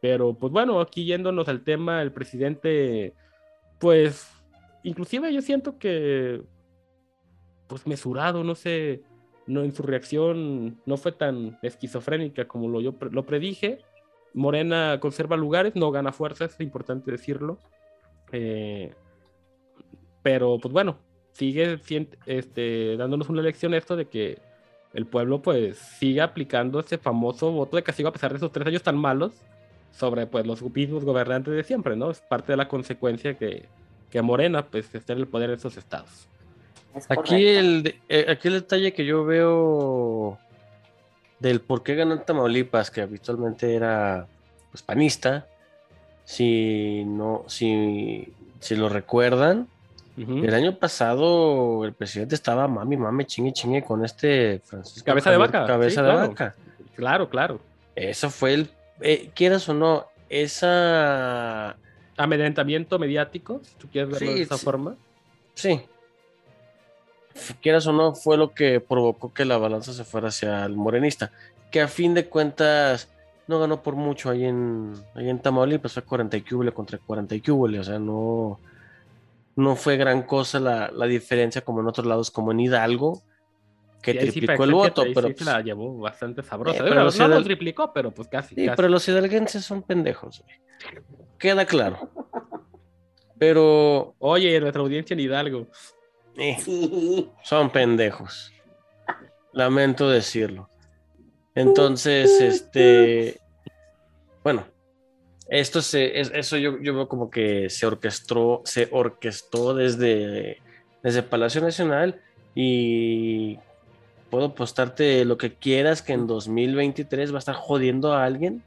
[0.00, 3.12] pero pues bueno, aquí yéndonos al tema, el presidente,
[3.78, 4.28] pues,
[4.86, 6.42] inclusive yo siento que,
[7.66, 9.02] pues mesurado, no sé,
[9.46, 13.80] no en su reacción no fue tan esquizofrénica como lo yo lo predije,
[14.32, 17.58] Morena conserva lugares, no gana fuerza, es importante decirlo.
[18.32, 18.92] Eh,
[20.22, 20.98] pero pues bueno,
[21.32, 21.80] sigue
[22.26, 24.38] este, dándonos una lección esto de que
[24.94, 28.66] el pueblo pues sigue aplicando ese famoso voto de castigo a pesar de esos tres
[28.66, 29.32] años tan malos
[29.90, 32.10] sobre pues los mismos gobernantes de siempre, ¿no?
[32.10, 33.68] Es parte de la consecuencia que,
[34.10, 36.28] que Morena pues esté en el poder de esos estados.
[37.08, 40.38] Aquí el, eh, aquí el detalle que yo veo
[41.40, 44.26] del por qué ganó Tamaulipas, que habitualmente era
[44.70, 45.46] pues, panista,
[46.24, 49.68] si no, si, si lo recuerdan,
[50.16, 55.36] el año pasado el presidente estaba mami, mami, chingue, chingue con este Francisco Cabeza de
[55.36, 55.66] vaca.
[55.66, 56.54] Cabeza de vaca.
[56.94, 57.60] Claro, claro.
[57.94, 61.76] Eso fue el, eh, quieras o no, esa...
[62.16, 64.96] Amedrentamiento mediático, si tú quieres verlo de esa forma.
[65.54, 65.82] Sí,
[67.60, 71.32] quieras o no, fue lo que provocó que la balanza se fuera hacia el morenista,
[71.70, 73.08] que a fin de cuentas
[73.46, 77.42] no ganó por mucho ahí en, ahí en Tamaulipas, fue 40 y contra 40 y
[77.50, 78.58] o sea, no,
[79.54, 83.22] no fue gran cosa la, diferencia como en otros lados, como en Hidalgo,
[84.12, 86.78] que triplicó el voto, pero pues, la llevó bastante sabrosa.
[86.78, 88.54] Eh, pero no lo triplicó, pero pues casi.
[88.54, 90.44] Sí, pero los hidalguenses son pendejos,
[91.38, 92.10] queda claro.
[93.38, 94.14] Pero.
[94.18, 95.66] Oye, nuestra audiencia en Hidalgo.
[96.36, 96.56] Eh,
[97.42, 98.52] son pendejos.
[99.52, 100.68] Lamento decirlo.
[101.54, 103.40] Entonces, este.
[104.42, 104.66] Bueno,
[105.48, 110.62] esto se, eso yo, yo, veo como que se orquestó, se orquestó desde,
[111.02, 112.20] desde Palacio Nacional
[112.54, 113.58] y
[114.30, 118.62] puedo apostarte lo que quieras que en 2023 va a estar jodiendo a alguien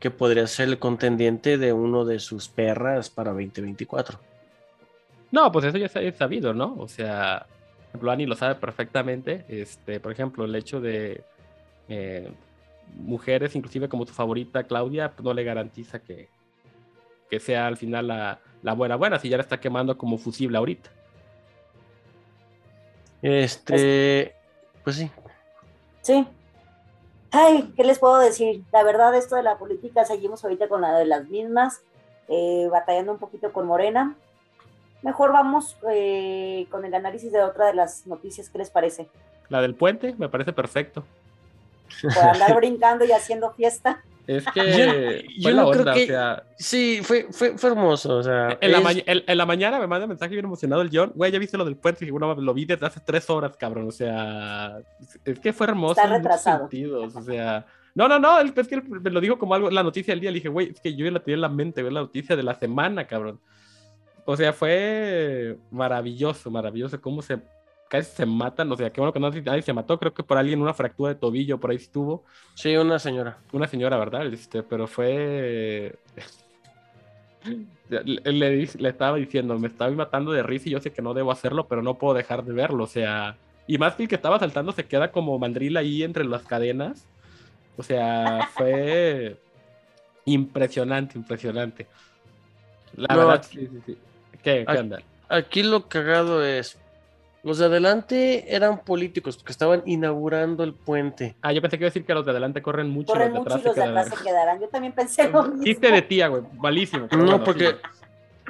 [0.00, 4.18] que podría ser el contendiente de uno de sus perras para 2024.
[5.30, 6.76] No, pues eso ya es sabido, ¿no?
[6.78, 7.46] O sea,
[8.08, 9.44] Ani lo sabe perfectamente.
[9.48, 11.22] Este, por ejemplo, el hecho de
[11.88, 12.30] eh,
[12.96, 16.28] mujeres, inclusive como tu favorita Claudia, pues no le garantiza que,
[17.28, 20.58] que sea al final la, la, buena buena, si ya la está quemando como fusible
[20.58, 20.90] ahorita.
[23.22, 24.34] Este,
[24.84, 25.10] pues sí.
[26.02, 26.26] Sí.
[27.30, 28.62] Ay, ¿qué les puedo decir?
[28.72, 31.82] La verdad, esto de la política, seguimos ahorita con la de las mismas,
[32.28, 34.16] eh, batallando un poquito con Morena
[35.02, 38.48] mejor vamos eh, con el análisis de otra de las noticias.
[38.48, 39.08] ¿Qué les parece?
[39.48, 41.04] La del puente, me parece perfecto.
[42.02, 44.02] Por andar brincando y haciendo fiesta.
[44.28, 46.42] Es que yo, no creo que...
[46.58, 48.18] sí, fue, fue, fue, hermoso.
[48.18, 51.12] O sea, en, la mañana me manda un mensaje bien emocionado el John.
[51.14, 52.04] Güey, ya viste lo del puente.
[52.04, 53.88] Y bueno, lo vi desde hace tres horas, cabrón.
[53.88, 54.82] O sea,
[55.24, 55.98] es que fue hermoso.
[55.98, 56.68] Está retrasado.
[56.68, 57.16] Sentidos.
[57.16, 57.64] O sea,
[57.94, 58.38] no, no, no.
[58.40, 60.30] Es que me lo dijo como algo, la noticia del día.
[60.30, 62.36] Le dije, güey, es que yo ya la tenía en la mente, ver la noticia
[62.36, 63.40] de la semana, cabrón.
[64.26, 67.38] O sea, fue maravilloso, maravilloso cómo se
[67.88, 68.70] casi se matan.
[68.70, 69.98] O sea, qué bueno que nadie se mató.
[69.98, 72.24] Creo que por alguien una fractura de tobillo por ahí estuvo.
[72.54, 73.38] Sí, una señora.
[73.52, 74.26] Una señora, ¿verdad?
[74.26, 75.96] Este, pero fue.
[77.88, 81.32] le, le, estaba diciendo, me estaba matando de risa y yo sé que no debo
[81.32, 82.84] hacerlo, pero no puedo dejar de verlo.
[82.84, 86.24] O sea, y más que el que estaba saltando se queda como mandril ahí entre
[86.24, 87.06] las cadenas.
[87.76, 89.36] O sea, fue
[90.24, 91.86] impresionante, impresionante.
[92.96, 93.98] La verdad, sí, sí, sí.
[94.42, 94.64] ¿Qué,
[95.28, 96.78] Aquí lo cagado es.
[97.44, 101.36] Los de adelante eran políticos porque estaban inaugurando el puente.
[101.40, 103.12] Ah, yo pensé que iba a decir que los de adelante corren mucho.
[103.12, 104.60] Corren mucho y los de atrás se quedarán.
[104.60, 105.64] Yo también pensé lo mismo.
[105.64, 106.42] Chiste de tía, güey.
[106.58, 107.06] Malísimo.
[107.12, 107.76] No, porque.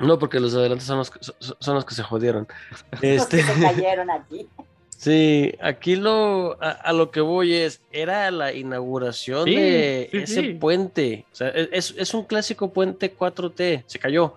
[0.01, 1.13] No, porque los de adelante son los,
[1.59, 2.47] son los que se jodieron.
[3.03, 3.43] este...
[3.43, 4.49] se cayeron aquí.
[4.89, 11.25] Sí, aquí lo a, lo que voy es, era la inauguración de ese puente.
[11.33, 14.35] O sea, es, es, un clásico puente 4T, se cayó.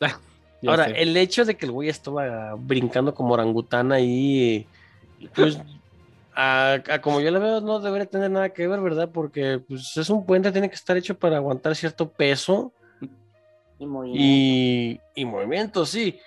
[0.66, 4.66] Ahora, el hecho de que el güey estaba brincando como orangutana ahí,
[5.34, 5.58] pues,
[6.34, 9.10] a, como yo le veo, no debería tener nada que ver, ¿verdad?
[9.12, 12.72] Porque pues, es un puente, tiene que estar hecho para aguantar cierto peso.
[13.78, 15.02] Y movimiento.
[15.14, 16.18] Y, movimiento, sí.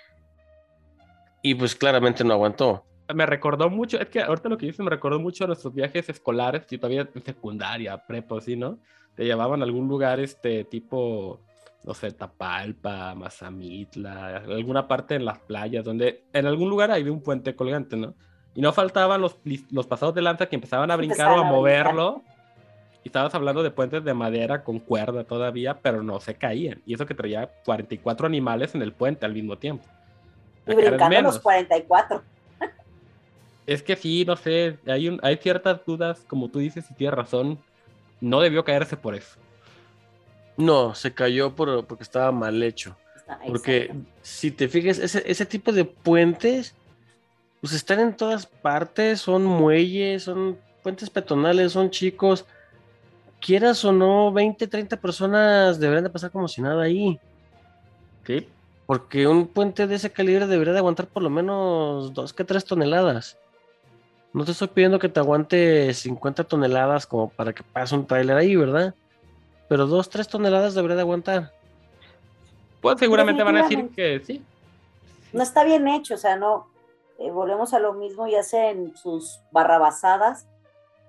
[1.42, 2.84] Y pues claramente no aguantó.
[3.14, 6.08] Me recordó mucho, es que ahorita lo que dice me recordó mucho a nuestros viajes
[6.08, 8.78] escolares, y todavía en secundaria, prepo, ¿sí, no?
[9.14, 11.38] Te llevaban a algún lugar, este, tipo
[11.84, 17.20] no sé, Tapalpa, Mazamitla, alguna parte en las playas, donde en algún lugar hay un
[17.20, 18.14] puente colgante, ¿no?
[18.54, 19.36] Y no faltaban los,
[19.70, 22.22] los pasados de lanza que empezaban a brincar o a, moverlo.
[23.02, 26.80] Y estabas hablando de puentes de madera con cuerda todavía, pero no se caían.
[26.86, 29.84] Y eso que traía 44 animales en el puente al mismo tiempo.
[30.66, 32.22] Y brincando los 44.
[33.66, 37.14] Es que sí, no sé, hay, un, hay ciertas dudas, como tú dices, y tienes
[37.14, 37.58] razón.
[38.20, 39.38] No debió caerse por eso.
[40.56, 42.96] No, se cayó por, porque estaba mal hecho.
[43.46, 46.74] Porque si te fijas, ese, ese tipo de puentes,
[47.60, 52.44] pues están en todas partes, son muelles, son puentes peatonales, son chicos.
[53.40, 57.18] Quieras o no, 20, 30 personas deberían de pasar como si nada ahí.
[58.26, 58.48] Sí.
[58.86, 62.64] Porque un puente de ese calibre debería de aguantar por lo menos dos que tres
[62.64, 63.38] toneladas.
[64.34, 68.36] No te estoy pidiendo que te aguante 50 toneladas como para que pase un trailer
[68.36, 68.94] ahí, ¿verdad?
[69.68, 71.52] Pero dos, tres toneladas debería de aguantar.
[72.80, 74.42] Pues seguramente van a decir que sí.
[75.32, 76.68] No está bien hecho, o sea, no.
[77.18, 80.46] eh, volvemos a lo mismo y hacen sus barrabasadas.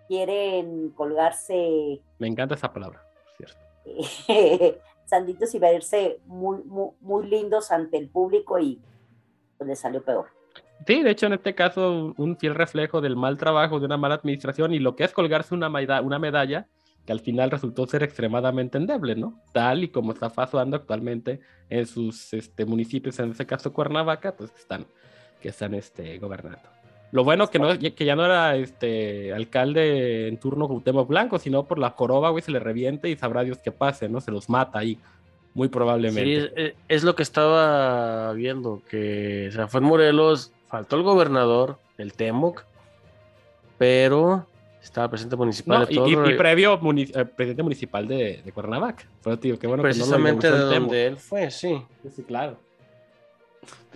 [0.08, 3.02] Quieren colgarse Me encanta esa palabra,
[3.38, 3.58] cierto.
[5.06, 8.80] sanditos y verse muy, muy, muy lindos ante el público y
[9.58, 10.28] pues les salió peor.
[10.86, 13.98] Sí, de hecho, en este caso, un- un fiel reflejo del mal trabajo, de una
[13.98, 16.68] mala administración y lo que es colgarse una, meda- una medalla
[17.06, 19.40] que al final resultó ser extremadamente endeble, ¿no?
[19.54, 21.40] Tal y como está pasando actualmente
[21.70, 24.86] en sus este, municipios, en este caso Cuernavaca, pues que están,
[25.42, 26.68] que están este, gobernando.
[27.12, 31.64] Lo bueno que, no, que ya no era este alcalde en turno Cuauhtémoc Blanco, sino
[31.66, 34.20] por la coroba, güey, se le reviente y sabrá Dios qué pase, ¿no?
[34.20, 34.98] Se los mata ahí,
[35.54, 36.38] muy Sí, probablemente.
[36.38, 41.04] es, es- es lo que estaba viendo, que o sea, fue en Morelos, faltó el
[41.04, 42.66] gobernador, el Temoc,
[43.78, 44.48] pero
[44.86, 49.04] estaba presidente municipal No, de todo y- previo muni- eh, presidente municipal de, de Cuernavaca.
[49.24, 51.82] Pero, tío, qué bueno precisamente que no de lo el donde él fue, sí.
[52.16, 52.58] Sí, claro.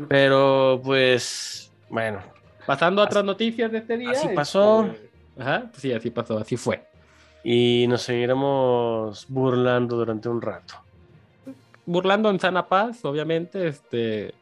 [0.07, 2.19] Pero pues, bueno,
[2.65, 4.11] Pasando a otras noticias de este día.
[4.11, 4.89] Así pasó.
[5.39, 6.83] Ajá, pues sí, así pasó, así fue.
[7.43, 10.75] y nos seguiremos burlando durante un rato.
[11.85, 14.33] Burlando en sana paz, obviamente, este...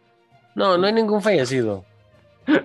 [0.55, 1.85] No, no hay ningún fallecido.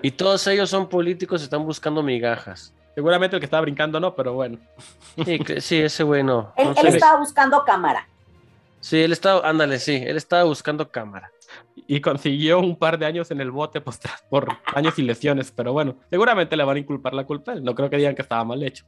[0.01, 2.73] Y todos ellos son políticos y están buscando migajas.
[2.95, 4.57] Seguramente el que estaba brincando no, pero bueno.
[5.25, 6.53] Sí, sí, ese güey no.
[6.55, 6.97] Él, no él sé.
[6.97, 8.07] estaba buscando cámara.
[8.79, 11.31] Sí, él estaba, ándale, sí, él estaba buscando cámara.
[11.87, 15.73] Y consiguió un par de años en el bote pues, por años y lesiones, pero
[15.73, 17.63] bueno, seguramente le van a inculpar la culpa a él.
[17.63, 18.85] No creo que digan que estaba mal hecho.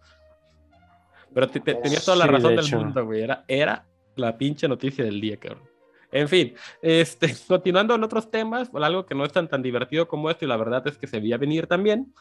[1.34, 2.78] Pero te- te- tenías toda la Sí, razón de del hecho.
[2.78, 3.22] mundo, güey.
[3.24, 5.64] Era, era la pinche noticia del día, cabrón.
[6.12, 10.08] En fin, este, continuando en otros temas, por algo que no es tan, tan divertido
[10.08, 12.14] como esto, y la verdad es que se veía venir también,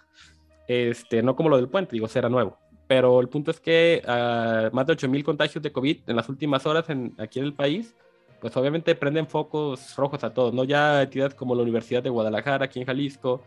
[0.68, 2.58] este, no como lo del puente, digo, era nuevo.
[2.86, 6.66] Pero el punto es que ah, más de 8.000 contagios de COVID en las últimas
[6.66, 7.94] horas en, aquí en el país,
[8.40, 10.64] pues obviamente prenden focos rojos a todos, ¿no?
[10.64, 13.42] Ya entidades como la Universidad de Guadalajara, aquí en Jalisco,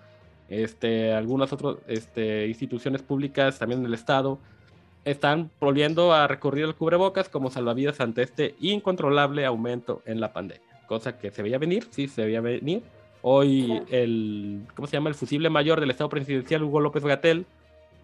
[0.49, 4.39] este, algunas otras este, instituciones públicas también del Estado,
[5.05, 10.67] están volviendo a recurrir al cubrebocas como salvavidas ante este incontrolable aumento en la pandemia.
[10.87, 12.83] Cosa que se veía venir, sí, se veía venir.
[13.29, 15.09] Hoy el, ¿cómo se llama?
[15.09, 17.45] El fusible mayor del Estado presidencial, Hugo López Gatel,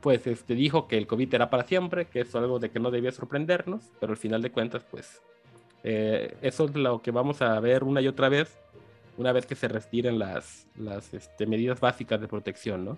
[0.02, 2.92] pues este, dijo que el COVID era para siempre, que es algo de que no
[2.92, 5.22] debía sorprendernos, pero al final de cuentas, pues
[5.86, 8.60] eh, eso es lo que vamos a ver una y otra vez,
[9.18, 12.98] una vez que se retiren las, las este, medidas básicas de protección, ¿no?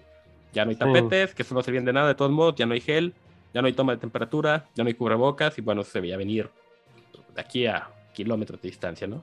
[0.52, 2.74] Ya no hay tapetes, que eso no sirven de nada, de todos modos, ya no
[2.74, 3.14] hay gel,
[3.54, 6.50] ya no hay toma de temperatura, ya no hay cubrebocas, y bueno, se veía venir
[7.36, 9.22] de aquí a kilómetros de distancia, ¿no?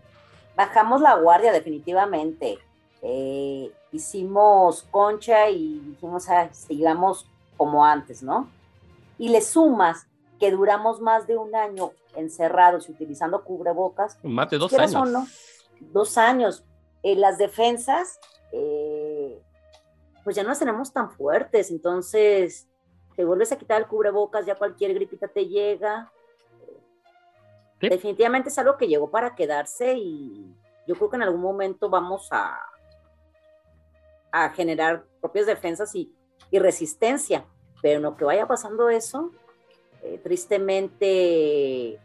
[0.54, 2.60] Bajamos la guardia definitivamente.
[3.04, 8.48] Eh, hicimos concha y dijimos, ah, sigamos como antes, ¿no?
[9.18, 10.06] Y le sumas
[10.38, 15.10] que duramos más de un año encerrados y utilizando cubrebocas, Más de dos años.
[15.10, 15.26] no,
[15.92, 16.64] dos años.
[17.02, 18.20] Eh, las defensas,
[18.52, 19.42] eh,
[20.22, 22.68] pues ya no las tenemos tan fuertes, entonces
[23.16, 26.12] te vuelves a quitar el cubrebocas, ya cualquier gripita te llega.
[27.80, 27.88] Sí.
[27.88, 30.54] Definitivamente es algo que llegó para quedarse y
[30.86, 32.71] yo creo que en algún momento vamos a,
[34.32, 36.12] a generar propias defensas y,
[36.50, 37.44] y resistencia,
[37.80, 39.30] pero en lo que vaya pasando eso,
[40.02, 41.98] eh, tristemente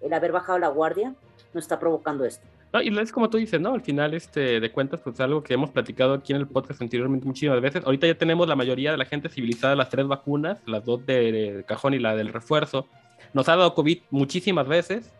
[0.00, 1.14] el haber bajado la guardia
[1.52, 2.46] nos está provocando esto.
[2.72, 3.74] No, y es como tú dices, ¿no?
[3.74, 7.26] Al final, este, de cuentas, pues algo que hemos platicado aquí en el podcast anteriormente
[7.26, 7.84] muchísimas veces.
[7.84, 11.32] Ahorita ya tenemos la mayoría de la gente civilizada las tres vacunas, las dos de,
[11.32, 12.86] de cajón y la del refuerzo.
[13.34, 15.12] Nos ha dado COVID muchísimas veces.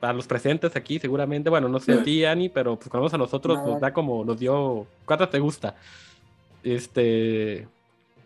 [0.00, 3.14] Para los presentes aquí, seguramente, bueno, no sé a ti, Ani, pero pues cuando vamos
[3.14, 3.66] a nosotros, No.
[3.72, 4.86] nos da como, nos dio.
[5.04, 5.76] ¿Cuántas te gusta?
[6.62, 7.68] Este.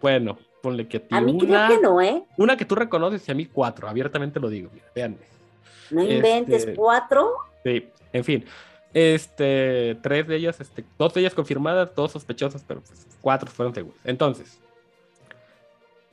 [0.01, 1.67] Bueno, ponle que a ti A mí una.
[1.67, 2.23] creo que no, ¿eh?
[2.37, 5.19] Una que tú reconoces y a mí cuatro, abiertamente lo digo, mira, véanme.
[5.91, 7.33] No inventes Este- cuatro.
[7.65, 8.45] Sí, en fin.
[8.93, 13.75] Este, tres de ellas, este, dos de ellas confirmadas, dos sospechosas, pero pues, cuatro fueron
[13.75, 13.99] seguras.
[14.05, 14.59] Entonces,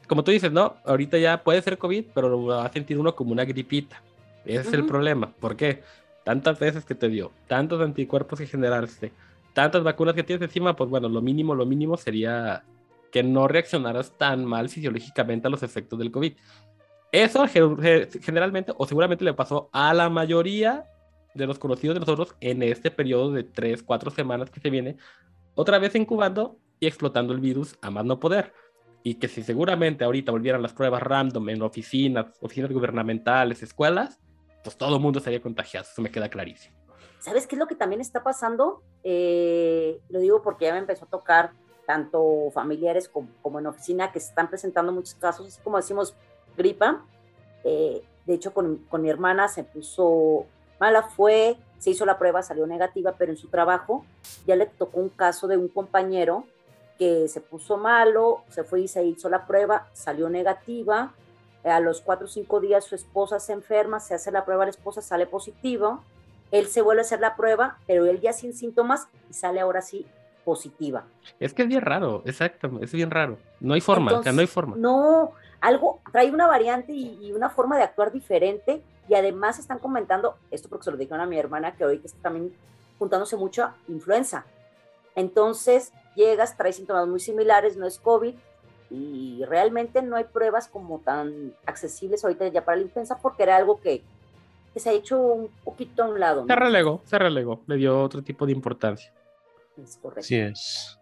[0.08, 0.76] como tú dices, ¿no?
[0.86, 4.02] Ahorita ya puede ser COVID, pero lo va a sentir uno como una gripita.
[4.46, 5.34] Ese es el problema.
[5.40, 5.84] ¿Por qué?
[6.24, 9.12] Tantas veces que te dio, tantos anticuerpos que generaste,
[9.54, 12.64] tantas vacunas que tienes encima, pues bueno, lo mínimo, lo mínimo sería
[13.12, 16.34] que no reaccionaras tan mal fisiológicamente a los efectos del COVID.
[17.12, 20.86] Eso ge- generalmente o seguramente le pasó a la mayoría
[21.34, 24.98] de los conocidos de nosotros en este periodo de 3, 4 semanas que se viene,
[25.56, 28.54] otra vez incubando y explotando el virus a más no poder.
[29.04, 34.20] Y que si seguramente ahorita volvieran las pruebas random en oficinas, oficinas gubernamentales, escuelas,
[34.64, 36.76] pues todo el mundo estaría contagiado, eso me queda clarísimo.
[37.20, 38.82] ¿Sabes qué es lo que también está pasando?
[39.04, 41.52] Eh, lo digo porque ya me empezó a tocar
[41.86, 46.16] tanto familiares como, en oficina que se están presentando muchos casos, así como decimos
[46.58, 47.06] gripa.
[47.64, 50.46] Eh, de hecho, con, con, mi hermana se puso
[50.80, 54.04] mala, fue, se hizo la prueba, salió negativa, pero en su trabajo
[54.48, 56.46] ya le tocó un caso de un compañero
[56.98, 61.14] que se puso malo, se fue y se hizo la prueba, salió negativa.
[61.64, 64.72] A los cuatro o cinco días su esposa se enferma, se hace la prueba, la
[64.72, 66.02] esposa sale positivo
[66.52, 69.82] él se vuelve a hacer la prueba, pero él ya sin síntomas y sale ahora
[69.82, 70.06] sí
[70.44, 71.06] positiva.
[71.40, 73.38] Es que es bien raro, exacto, es bien raro.
[73.60, 74.76] No hay forma, no hay forma.
[74.76, 75.32] No,
[75.62, 80.68] algo trae una variante y, una forma de actuar diferente y además están comentando, esto
[80.68, 82.54] porque se lo dijeron a mi hermana que hoy que está también
[83.00, 84.46] juntándose mucho a influenza.
[85.16, 88.36] Entonces llegas, trae síntomas muy similares, no es COVID
[88.92, 93.56] y realmente no hay pruebas como tan accesibles ahorita ya para la influenza porque era
[93.56, 94.04] algo que
[94.74, 96.46] que se ha hecho un poquito a un lado.
[96.48, 99.14] Se relegó, se relegó, le dio otro tipo de importancia.
[99.82, 100.22] Es correcto.
[100.22, 100.98] Así es.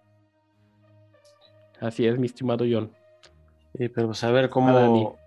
[1.79, 2.91] Así es, mi estimado John.
[3.77, 5.17] Sí, pero pues a ver cómo,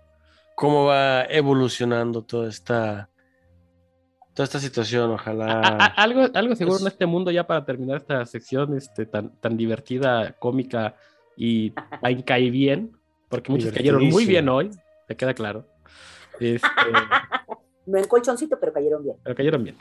[0.55, 3.09] cómo va evolucionando toda esta
[4.33, 5.61] toda esta situación, ojalá.
[5.95, 10.33] algo, algo seguro en este mundo ya para terminar esta sección este, tan, tan divertida,
[10.39, 10.95] cómica
[11.35, 11.71] y
[12.25, 12.91] cae bien,
[13.29, 14.71] porque muchos cayeron muy bien hoy,
[15.09, 15.65] me queda claro.
[16.39, 16.67] Este,
[17.85, 19.17] No en colchoncito, pero cayeron bien.
[19.23, 19.75] Pero cayeron bien.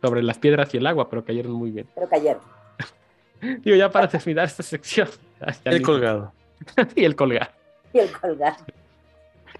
[0.00, 1.86] Sobre las piedras y el agua, pero cayeron muy bien.
[1.94, 2.42] Pero cayeron.
[3.62, 5.08] Digo, ya para terminar esta sección.
[5.64, 6.32] el colgado.
[6.94, 7.50] y el colgado.
[7.92, 8.56] Y el colgado.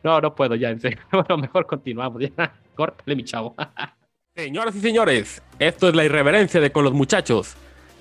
[0.03, 0.99] No, no puedo ya, en serio.
[1.13, 2.23] Bueno, mejor continuamos.
[2.23, 3.55] Ya, córtale, mi chavo.
[4.35, 7.55] Señoras y señores, esto es la irreverencia de Con los Muchachos.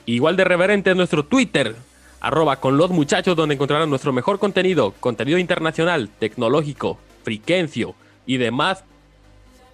[0.05, 1.75] Igual de reverente es nuestro Twitter,
[2.21, 7.95] arroba con los muchachos, donde encontrarán nuestro mejor contenido, contenido internacional, tecnológico, friquencio
[8.25, 8.83] y demás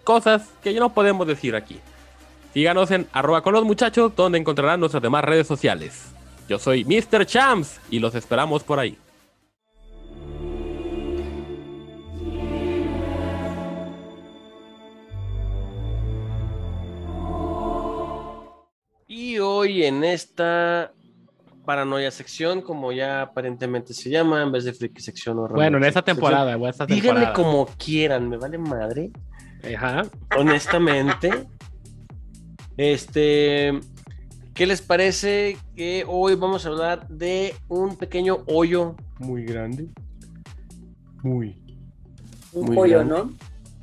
[0.03, 1.79] cosas que ya no podemos decir aquí.
[2.53, 6.05] Síganos en arroba con los muchachos donde encontrarán nuestras demás redes sociales.
[6.47, 7.25] Yo soy Mr.
[7.25, 8.97] Champs y los esperamos por ahí.
[19.09, 20.93] Y hoy en esta
[21.67, 25.83] paranoia sección, como ya aparentemente se llama, en vez de friki sección o Bueno, en
[25.83, 26.57] esta temporada,
[26.87, 29.11] Díganle como quieran, me vale madre.
[29.75, 30.03] Ajá.
[30.37, 31.29] Honestamente.
[32.77, 33.77] Este.
[34.53, 39.89] ¿Qué les parece que hoy vamos a hablar de un pequeño hoyo muy grande?
[41.21, 41.61] Muy.
[42.53, 43.33] Un hoyo, ¿no?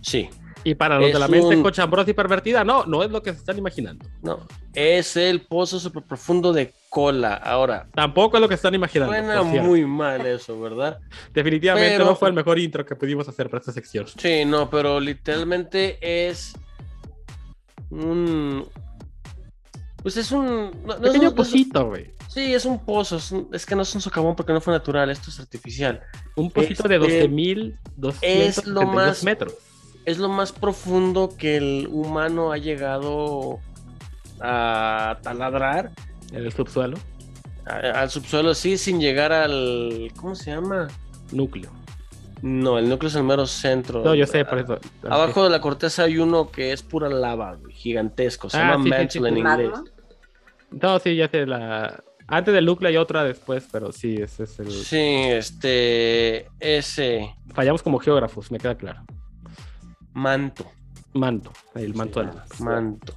[0.00, 0.30] Sí.
[0.64, 3.38] Y para los de la mente cochambrosa y pervertida, no, no es lo que se
[3.38, 4.08] están imaginando.
[4.22, 4.40] No,
[4.72, 7.34] es el pozo super profundo de cola.
[7.34, 7.86] Ahora.
[7.94, 9.12] Tampoco es lo que están imaginando.
[9.12, 10.98] Suena muy mal eso, ¿verdad?
[11.34, 14.06] Definitivamente no fue el mejor intro que pudimos hacer para esta sección.
[14.16, 16.54] Sí, no, pero literalmente es
[17.90, 18.66] un.
[20.02, 20.70] Pues es un.
[21.02, 22.10] pequeño pocito, güey.
[22.28, 23.18] Sí, es un pozo.
[23.52, 25.10] Es, que no es un socavón porque no fue natural.
[25.10, 26.00] Esto es artificial.
[26.36, 29.54] Un pocito de 12.200 es lo más, metros
[30.04, 33.60] es lo más profundo que el humano ha llegado
[34.40, 35.90] a taladrar.
[36.32, 36.98] ¿En el subsuelo?
[37.66, 40.12] al subsuelo, sí, sin llegar al.
[40.16, 40.88] ¿Cómo se llama?
[41.32, 41.70] Núcleo.
[42.42, 44.04] No, el núcleo es el mero centro.
[44.04, 44.78] No, yo sé, por eso.
[45.08, 48.50] Abajo de la corteza hay uno que es pura lava, gigantesco.
[48.50, 49.70] Se ah, llama mantle en inglés.
[50.70, 51.46] No, sí, ya sé.
[51.46, 52.04] La...
[52.26, 54.70] Antes del núcleo hay otra después, pero sí, ese es el.
[54.70, 56.48] Sí, este.
[56.60, 57.34] Ese.
[57.54, 59.06] Fallamos como geógrafos, me queda claro
[60.14, 60.64] manto.
[61.12, 63.14] Manto, el manto del manto.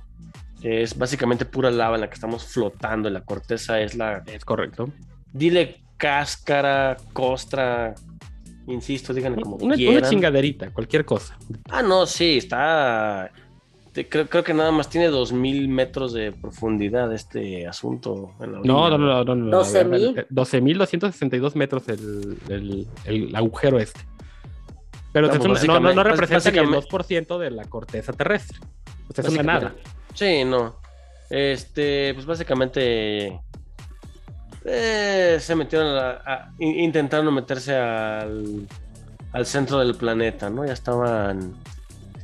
[0.61, 3.09] Es básicamente pura lava en la que estamos flotando.
[3.09, 4.23] La corteza es la.
[4.27, 4.89] Es correcto.
[5.31, 7.95] Dile cáscara, costra.
[8.67, 9.97] Insisto, díganle como una, quieran.
[9.99, 11.37] Una chingaderita, cualquier cosa.
[11.69, 13.31] Ah, no, sí, está.
[14.09, 18.35] Creo, creo que nada más tiene 2000 metros de profundidad este asunto.
[18.39, 19.61] no, no, no, no, no.
[19.63, 24.01] 12.262 metros el, el, el agujero este.
[25.11, 28.59] Pero no, no, representa ni el 2% de la corteza terrestre.
[29.07, 29.75] O es una nada.
[30.13, 30.79] Sí, no.
[31.29, 33.39] Este, pues básicamente
[34.65, 38.67] eh, se metieron a, intentaron meterse al,
[39.31, 40.65] al centro del planeta, ¿no?
[40.65, 41.55] Ya estaban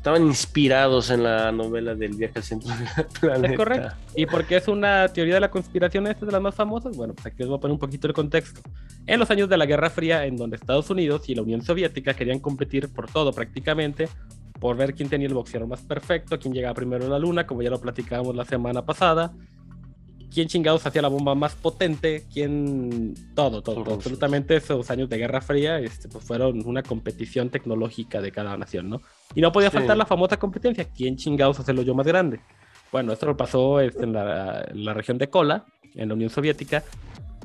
[0.03, 3.53] estaban inspirados en la novela del viaje al centro del planeta.
[3.53, 3.95] Es correcto.
[4.17, 6.97] ¿Y por qué es una teoría de la conspiración esta de las más famosas?
[6.97, 8.59] Bueno, pues aquí os voy a poner un poquito el contexto.
[9.07, 12.13] En los años de la Guerra Fría, en donde Estados Unidos y la Unión Soviética
[12.15, 14.09] querían competir por todo prácticamente,
[14.59, 17.61] por ver quién tenía el boxeador más perfecto, quién llegaba primero a la luna, como
[17.61, 19.31] ya lo platicábamos la semana pasada,
[20.33, 23.13] quién chingados hacía la bomba más potente, quién...
[23.35, 28.31] Todo, todo, absolutamente esos años de Guerra Fría este, pues fueron una competición tecnológica de
[28.31, 29.01] cada nación, ¿no?
[29.35, 32.39] Y no podía faltar la famosa competencia, quién chingados hace el hoyo más grande.
[32.91, 35.65] Bueno, esto lo pasó este, en, la, en la región de Kola,
[35.95, 36.83] en la Unión Soviética,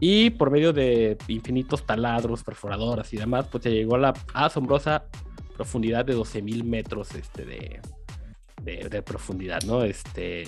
[0.00, 5.04] y por medio de infinitos taladros, perforadoras y demás, pues se llegó a la asombrosa
[5.56, 7.80] profundidad de 12.000 metros este, de,
[8.62, 9.82] de, de profundidad, ¿no?
[9.82, 10.44] Este,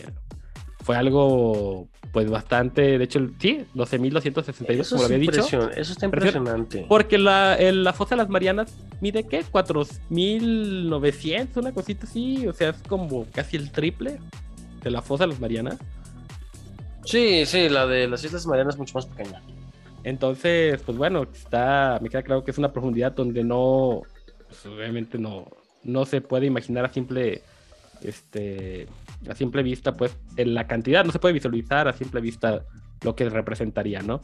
[0.82, 5.70] fue algo pues bastante, de hecho, sí, 12.262, Eso, como lo había dicho.
[5.70, 6.84] eso está impresionante.
[6.88, 9.44] Porque la, el- la fosa de las Marianas mide, ¿qué?
[9.44, 14.18] 4.900, una cosita así, o sea, es como casi el triple
[14.82, 15.78] de la fosa de las Marianas.
[17.04, 19.42] Sí, sí, la de las Islas Marianas es mucho más pequeña.
[20.04, 24.02] Entonces, pues bueno, está, me queda claro que es una profundidad donde no,
[24.48, 25.46] pues, obviamente no,
[25.84, 27.42] no se puede imaginar a simple,
[28.02, 28.86] este,
[29.28, 32.64] a simple vista, pues, en la cantidad, no se puede visualizar a simple vista
[33.02, 34.20] lo que representaría, ¿no?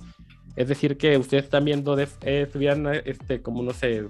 [0.56, 4.08] Es decir, que ustedes están viendo, de, eh, este, como no sé,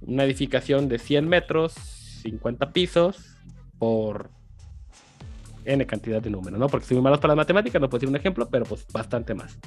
[0.00, 1.74] una edificación de 100 metros,
[2.22, 3.36] 50 pisos,
[3.78, 4.30] por
[5.64, 6.68] N cantidad de números, ¿no?
[6.68, 9.34] Porque soy muy malos para las matemáticas, no puedo decir un ejemplo, pero pues bastante
[9.34, 9.58] más.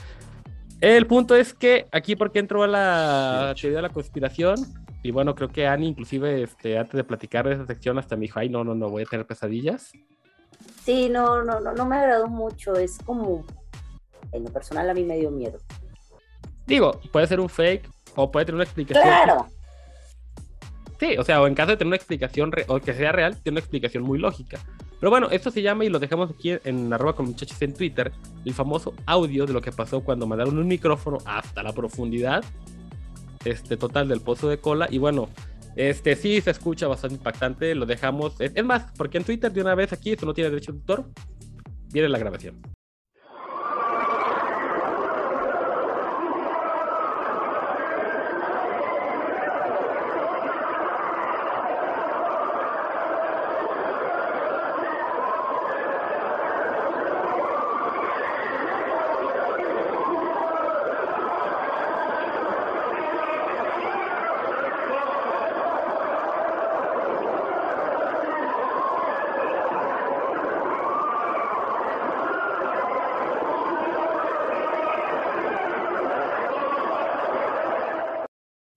[0.80, 4.56] El punto es que aquí porque entró a la teoría de la conspiración,
[5.04, 8.24] y bueno, creo que Annie inclusive este, antes de platicar de esa sección hasta me
[8.24, 9.92] dijo, ay, no, no, no, voy a tener pesadillas.
[10.84, 12.76] Sí, no, no, no, no me agradó mucho.
[12.76, 13.46] Es como,
[14.32, 15.58] en lo personal a mí me dio miedo.
[16.68, 19.04] Digo, puede ser un fake o puede tener una explicación.
[19.04, 19.48] Claro.
[21.00, 23.56] Sí, o sea, o en caso de tener una explicación o que sea real, tiene
[23.56, 24.60] una explicación muy lógica.
[25.00, 28.12] Pero bueno, esto se llama, y lo dejamos aquí en arroba con muchachos en Twitter,
[28.46, 32.44] el famoso audio de lo que pasó cuando mandaron un micrófono hasta la profundidad
[33.46, 34.88] este, total del pozo de cola.
[34.90, 35.30] Y bueno,
[35.76, 38.40] este sí se escucha bastante impactante, lo dejamos.
[38.40, 41.06] Es, más, porque en Twitter de una vez aquí, esto no tiene derecho de autor,
[41.92, 42.62] viene la grabación.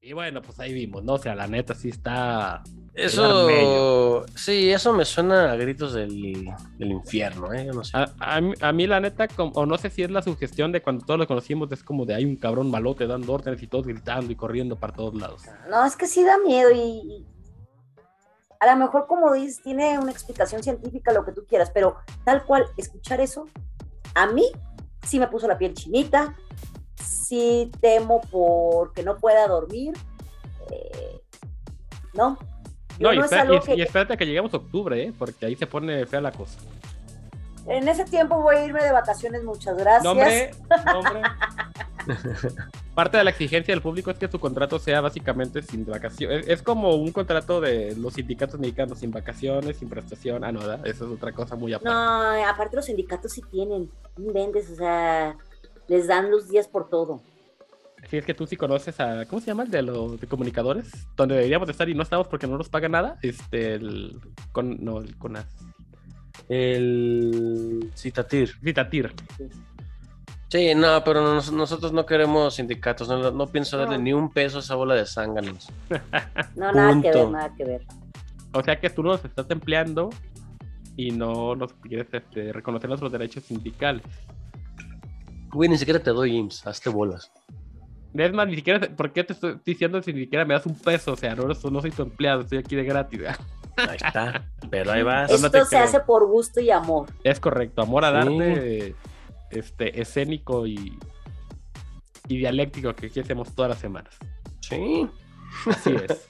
[0.04, 1.14] Y bueno, pues ahí vimos, ¿no?
[1.14, 2.62] O sea, la neta sí está.
[2.94, 6.46] Eso, sí, eso me suena a gritos del,
[6.78, 7.66] del infierno, ¿eh?
[7.66, 7.94] Yo no sé.
[7.96, 10.72] A, a mí- a mí, la neta, como- o no sé si es la sugestión
[10.72, 13.66] de cuando todos lo conocimos, es como de hay un cabrón malote dando órdenes y
[13.66, 15.42] todos gritando y corriendo para todos lados.
[15.68, 17.26] No, es que sí da miedo y, y
[18.60, 22.44] a lo mejor como dices, tiene una explicación científica, lo que tú quieras, pero tal
[22.44, 23.46] cual, escuchar eso,
[24.14, 24.46] a mí
[25.02, 26.34] sí me puso la piel chinita,
[26.94, 29.92] sí temo porque no pueda dormir,
[30.70, 31.20] eh,
[32.14, 32.38] ¿no?
[33.00, 35.12] No, y, no es espera- algo y- que- y espérate que lleguemos a octubre, ¿eh?
[35.18, 36.58] Porque ahí se pone fea la cosa.
[37.66, 40.56] En ese tiempo voy a irme de vacaciones, muchas gracias.
[42.94, 46.46] Parte de la exigencia del público es que su contrato sea básicamente sin vacaciones.
[46.46, 50.44] Es, como un contrato de los sindicatos mexicanos sin vacaciones, sin prestación.
[50.44, 50.86] Ah, no, ¿verdad?
[50.86, 51.88] Eso es otra cosa muy aparte.
[51.88, 55.36] No, aparte los sindicatos sí tienen, no inventes, o sea,
[55.88, 57.22] les dan los días por todo.
[58.14, 59.64] Si es que tú sí conoces a, ¿cómo se llama?
[59.64, 62.68] El de los de comunicadores, donde deberíamos de estar y no estamos porque no nos
[62.68, 63.18] paga nada.
[63.22, 64.20] Este, el,
[64.52, 65.46] con, no, el CONAS.
[66.48, 68.54] El Citatir.
[68.62, 69.12] Citatir.
[70.48, 73.08] Sí, no, pero nos- nosotros no queremos sindicatos.
[73.08, 74.04] No, no pienso darle No.
[74.04, 75.68] ni un peso a esa bola de zánganos.
[76.54, 77.82] No, nada que ver, nada que ver.
[78.52, 80.10] O sea que tú nos estás empleando
[80.96, 84.04] y no nos quieres este, reconocer nuestros derechos sindicales.
[85.50, 87.32] Güey, ni siquiera te doy IMSS, hazte bolas.
[88.16, 90.74] Es más, ni siquiera, ¿por qué te estoy diciendo si ni siquiera me das un
[90.78, 91.12] peso?
[91.12, 93.20] O sea, no, no soy tu empleado, estoy aquí de gratis.
[93.76, 94.44] Ahí está.
[94.70, 95.30] Pero ahí vas.
[95.32, 95.82] Esto se creo.
[95.82, 97.08] hace por gusto y amor.
[97.24, 98.28] Es correcto, amor a Sí.
[98.28, 98.94] darte
[99.50, 100.96] este, escénico y,
[102.28, 104.14] y dialéctico que aquí hacemos todas las semanas.
[104.60, 105.08] Sí.
[105.66, 106.28] Así es.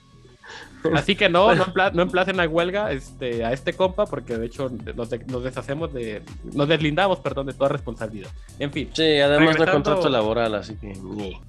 [0.94, 4.46] Así que no, no, empla- no emplacen a huelga este, a este compa, porque de
[4.46, 6.22] hecho nos, de- nos deshacemos de.
[6.52, 8.30] Nos deslindamos, perdón, de toda responsabilidad.
[8.58, 10.88] En fin, Sí, además no contrato laboral, así que.
[10.88, 11.40] ni.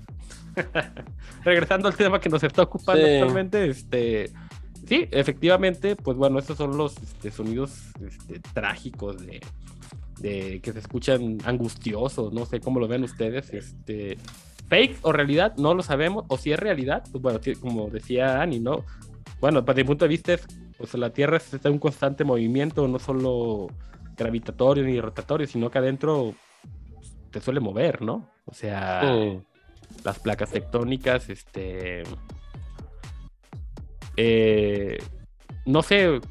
[1.44, 3.14] regresando al tema que nos está ocupando Sí.
[3.14, 4.32] actualmente, este.
[4.88, 9.42] Sí, efectivamente, pues bueno, estos son los este, sonidos este, trágicos de,
[10.20, 14.18] de que se escuchan angustiosos, no sé cómo lo ven ustedes, este
[14.68, 18.60] fake o realidad, no lo sabemos, o si es realidad, pues bueno, como decía Ani,
[18.60, 18.84] ¿no?
[19.42, 20.46] Bueno, desde mi punto de vista es,
[20.78, 23.68] pues la Tierra está en un constante movimiento, no solo
[24.16, 26.34] gravitatorio ni rotatorio, sino que adentro
[27.32, 28.30] te suele mover, ¿no?
[28.46, 29.40] O sea, Sí.
[30.06, 32.04] Las placas tectónicas, este.
[34.16, 34.98] eh,
[35.66, 36.22] no sé.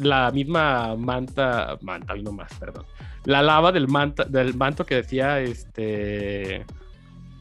[0.00, 2.86] la misma manta, manta, no más, perdón.
[3.24, 6.64] La lava del, manta, del manto que decía este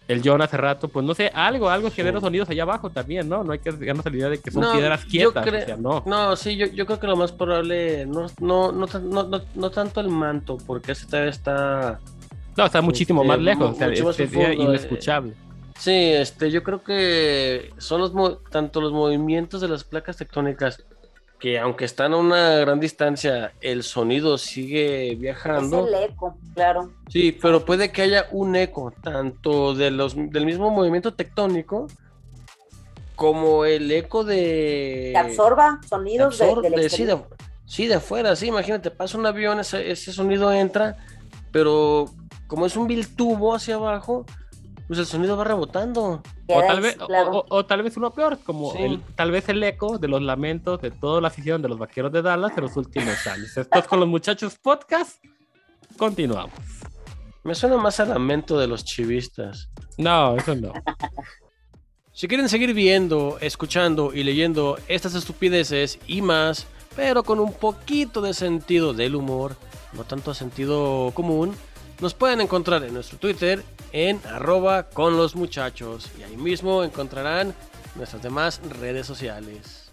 [0.08, 3.44] el John hace rato, pues no sé, algo, algo genera sonidos allá abajo también, ¿no?
[3.44, 5.80] No hay que darnos la idea de que son piedras quietas.
[5.80, 6.04] no.
[6.06, 10.02] no, sí, yo, yo, creo que lo más probable, no, no, no, no, no tanto
[10.02, 12.00] el manto, porque ese todavía está...
[12.56, 15.34] No, está muchísimo este, más lejos, o sea, este sería inescuchable.
[15.78, 18.14] Sí, este, yo creo que son los
[18.50, 20.84] tanto los movimientos de las placas tectónicas
[21.40, 25.86] que aunque están a una gran distancia, el sonido sigue viajando.
[25.86, 26.92] Es el eco, claro.
[27.10, 31.88] Sí, pero puede que haya un eco tanto de los del mismo movimiento tectónico
[33.18, 37.20] como el eco de que absorba sonidos de, del sí, de,
[37.66, 40.96] sí, de afuera, sí, imagínate, pasa un avión, ese, ese sonido entra,
[41.52, 42.10] pero
[42.54, 44.28] como es un vil tubo hacia abajo,
[44.86, 46.22] pues el sonido va rebotando.
[46.46, 50.08] O tal, vez, o, tal vez uno peor, como el, tal vez el eco de
[50.08, 53.58] los lamentos de toda la afición de los vaqueros de Dallas en los últimos años.
[53.58, 55.18] Esto con los muchachos podcast.
[55.98, 56.54] Continuamos.
[57.44, 59.72] Me suena más a lamento de los chivistas.
[59.98, 60.74] No, eso no.
[62.16, 68.22] Si quieren seguir viendo, escuchando y leyendo estas estupideces y más, pero con un poquito
[68.22, 69.56] de sentido del humor,
[69.94, 71.56] no tanto sentido común,
[72.00, 77.54] nos pueden encontrar en nuestro Twitter en arroba con los muchachos y ahí mismo encontrarán
[77.96, 79.92] nuestras demás redes sociales.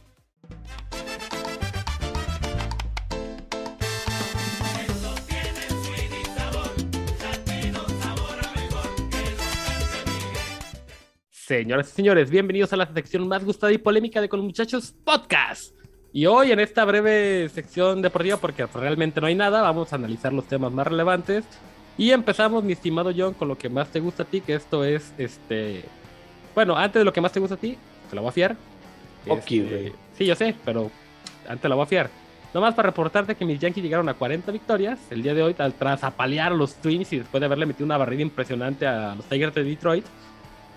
[11.31, 14.95] Señoras y señores, bienvenidos a la sección más gustada y polémica de Con los Muchachos
[15.05, 15.75] Podcast.
[16.13, 20.33] Y hoy en esta breve sección deportiva, porque realmente no hay nada, vamos a analizar
[20.33, 21.45] los temas más relevantes
[22.01, 24.87] y empezamos, mi estimado John, con lo que más te gusta a ti, que esto
[24.87, 25.85] es, este...
[26.55, 27.77] Bueno, antes de lo que más te gusta a ti,
[28.09, 28.57] te la voy a fiar.
[29.27, 30.91] Este, sí, yo sé, pero
[31.47, 32.09] antes la voy a fiar.
[32.55, 36.03] Nomás para reportarte que mis Yankees llegaron a 40 victorias el día de hoy, tras
[36.03, 39.55] apalear a los Twins y después de haberle metido una barrida impresionante a los Tigers
[39.55, 40.07] de Detroit.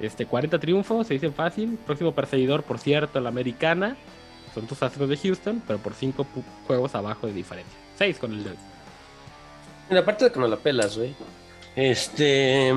[0.02, 1.80] Este, 40 triunfos, se dicen fácil.
[1.86, 3.96] Próximo perseguidor, por cierto, la americana.
[4.54, 6.28] Son tus astros de Houston, pero por 5
[6.68, 7.78] juegos abajo de diferencia.
[7.96, 8.73] 6 con el la
[10.06, 11.16] parte de que no la pelas, güey.
[11.76, 12.74] Este.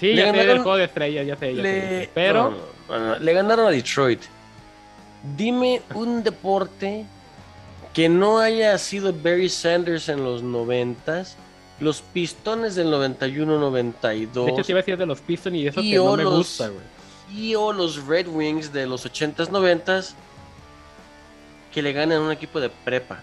[0.00, 2.10] Sí, ya sé del juego de estrellas, ya sé, ya sé.
[2.14, 2.54] Pero.
[3.20, 4.22] le ganaron a Detroit.
[5.36, 7.06] Dime un deporte
[7.94, 11.36] que no haya sido Barry Sanders en los noventas,
[11.80, 14.44] los Pistones del 91-92.
[14.44, 16.68] De hecho, te iba a decir de los Pistones y eso que no me gusta,
[16.68, 16.94] güey.
[17.32, 20.14] Y o los Red Wings de los 80s, 90s
[21.72, 23.20] que le ganan a un equipo de prepa.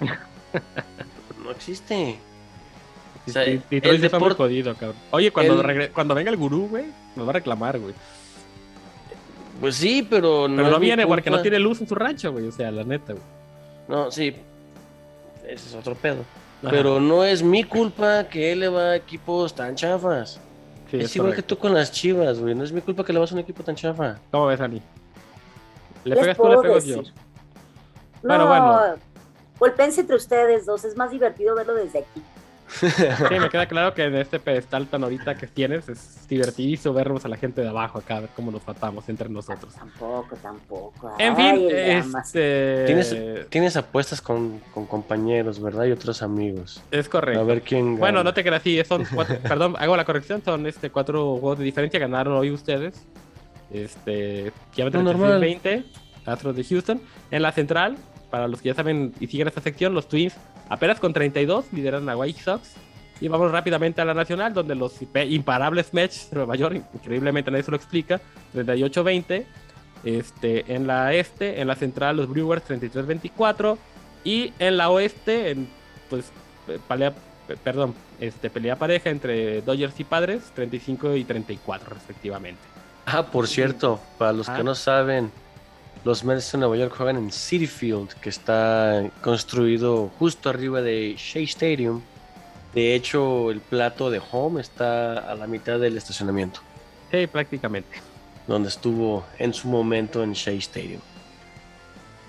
[1.52, 2.18] no existe.
[3.26, 4.34] O sea, el deporte...
[4.36, 4.96] jodido, cabrón.
[5.10, 7.94] Oye, cuando, cuando venga el gurú, güey, nos va a reclamar, güey.
[9.60, 10.56] Pues sí, pero no.
[10.56, 12.48] Pero no viene, porque no tiene luz en su rancho, güey.
[12.48, 13.24] O sea, la neta, güey.
[13.86, 14.34] No, sí.
[15.44, 16.24] Ese es otro pedo.
[16.62, 20.40] Pero no es mi culpa que él le va a equipos tan chafas.
[20.90, 22.54] es, igual que tú con las chivas, güey.
[22.54, 24.18] No es mi culpa que le vas a un equipo tan chafa.
[24.30, 24.82] ¿Cómo ves, Ani?
[26.04, 27.02] ¿Le pegas tú o le pego yo?
[28.22, 29.11] No, bueno, bueno
[29.62, 32.20] Golpense entre ustedes dos, es más divertido verlo desde aquí.
[32.66, 37.24] Sí, me queda claro que en este pedestal tan ahorita que tienes es divertido vernos
[37.24, 39.72] a la gente de abajo acá, a ver cómo nos matamos entre nosotros.
[39.72, 41.14] Tampoco, tampoco.
[41.16, 42.86] En fin, este...
[42.86, 43.16] ¿Tienes,
[43.50, 45.84] tienes apuestas con, con, compañeros, ¿verdad?
[45.84, 46.82] Y otros amigos.
[46.90, 47.40] Es correcto.
[47.40, 48.00] A ver quién gana.
[48.00, 51.60] Bueno, no te creas, sí, son cuatro, perdón, hago la corrección, son este cuatro juegos
[51.60, 53.06] de diferencia, ganaron hoy ustedes.
[53.70, 55.84] Este, kilómetro no, 20,
[56.26, 57.00] Astros de Houston.
[57.30, 57.96] En la central,
[58.32, 60.34] para los que ya saben y siguen esta sección, los Twins
[60.70, 62.72] apenas con 32 lideran a White Sox.
[63.20, 64.94] Y vamos rápidamente a la nacional, donde los
[65.28, 68.20] imparables Mets de Nueva York, increíblemente nadie se lo explica,
[68.54, 69.44] 38-20.
[70.02, 73.76] Este, en la este, en la central, los Brewers 33-24.
[74.24, 75.68] Y en la oeste, en,
[76.08, 76.32] pues,
[76.88, 77.12] pelea,
[77.62, 82.62] perdón, este, pelea pareja entre Dodgers y Padres, 35 y 34 respectivamente.
[83.04, 84.62] Ah, por cierto, para los que ah.
[84.64, 85.30] no saben,
[86.04, 91.14] los Mets de Nueva York juegan en City Field, que está construido justo arriba de
[91.16, 92.02] Shea Stadium.
[92.74, 96.60] De hecho, el plato de home está a la mitad del estacionamiento.
[97.10, 98.00] Sí, prácticamente.
[98.48, 101.00] Donde estuvo en su momento en Shea Stadium.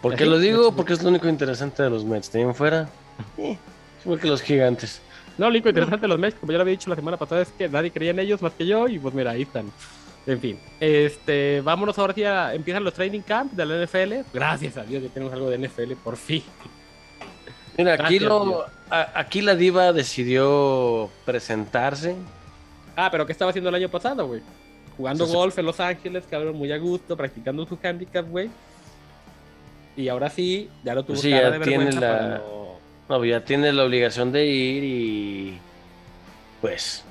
[0.02, 0.76] ¿Por qué lo digo?
[0.76, 2.32] Porque es lo único interesante de los Mets.
[2.32, 2.90] De fuera,
[3.38, 3.58] eh,
[4.04, 5.02] igual que los gigantes.
[5.38, 7.42] No, lo único interesante de los Mets, como ya lo había dicho la semana pasada,
[7.42, 8.88] es que nadie creía en ellos más que yo.
[8.88, 9.72] Y pues mira, ahí están.
[10.26, 14.14] En fin, este, vámonos ahora ya empiezan los training camps de la NFL.
[14.34, 16.44] Gracias a Dios ya tenemos algo de NFL, por fin.
[17.78, 22.16] Mira, aquí, lo, aquí la diva decidió presentarse.
[22.96, 24.42] Ah, pero ¿qué estaba haciendo el año pasado, güey?
[24.96, 28.50] Jugando golf en Los Ángeles, cabrón, muy a gusto, practicando su handicap, güey.
[29.98, 32.42] y ahora sí, ya lo tuvo Sí, cara ya de tiene vergüenza la-
[33.10, 35.58] No, ya tiene la obligación de ir y
[36.62, 37.04] pues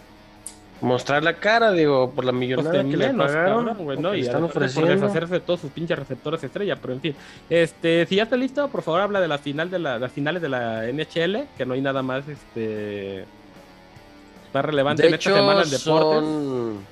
[0.83, 4.15] mostrar la cara, digo, por la Pues millonada de que le pagaron, cabrón, ¿no?
[4.15, 7.17] Y están por deshacerse de todos sus pinches receptores estrella, pero en fin.
[7.49, 10.43] Este, si ya está listo, por favor habla de la final de la, las finales
[10.43, 13.25] de la NHL, que no hay nada más este
[14.53, 16.19] más relevante De en esta semana hecho, en deportes.
[16.19, 16.87] son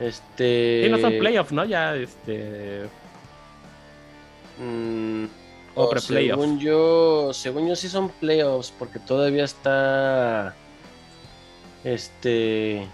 [0.00, 1.64] este Sí, no son playoffs, ¿no?
[1.64, 2.88] Ya este
[4.58, 5.24] mm,
[5.74, 6.42] O pre-playoffs.
[6.42, 10.54] Según yo, según yo sí son playoffs porque todavía está
[11.84, 12.86] este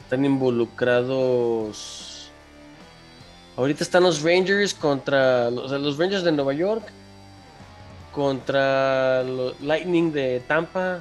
[0.00, 2.16] están involucrados
[3.56, 6.84] ahorita están los Rangers contra los, o sea, los Rangers de Nueva York
[8.12, 11.00] contra los Lightning de Tampa.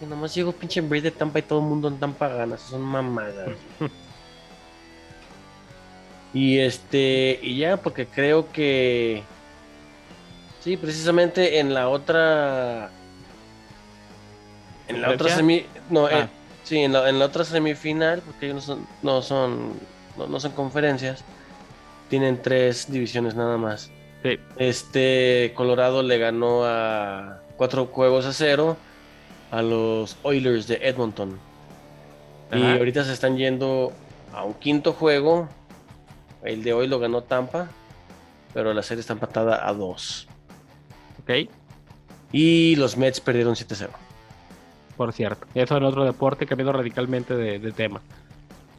[0.00, 2.82] Y nomás llegó pinche Brady de Tampa y todo el mundo en Tampa gana son
[2.82, 3.56] mamadas
[6.34, 9.22] y este y ya porque creo que
[10.60, 12.90] sí precisamente en la otra
[14.88, 16.20] en la otra semi no Ah.
[16.20, 16.28] eh,
[16.64, 19.72] sí en la, en la otra semifinal porque ellos no son no son
[20.16, 21.22] no, no son conferencias
[22.08, 23.90] tienen tres divisiones nada más
[24.22, 28.76] sí, este Colorado le ganó a cuatro juegos a cero
[29.50, 31.38] a los Oilers de Edmonton
[32.52, 33.92] y ahorita se están yendo
[34.32, 35.48] a un quinto juego.
[36.44, 37.68] El de hoy lo ganó Tampa,
[38.54, 40.28] pero la serie está empatada a dos.
[41.22, 41.50] ok,
[42.30, 43.88] Y los Mets perdieron 7-0.
[44.96, 45.46] Por cierto.
[45.54, 48.00] Eso en otro deporte cambiando radicalmente de, de tema.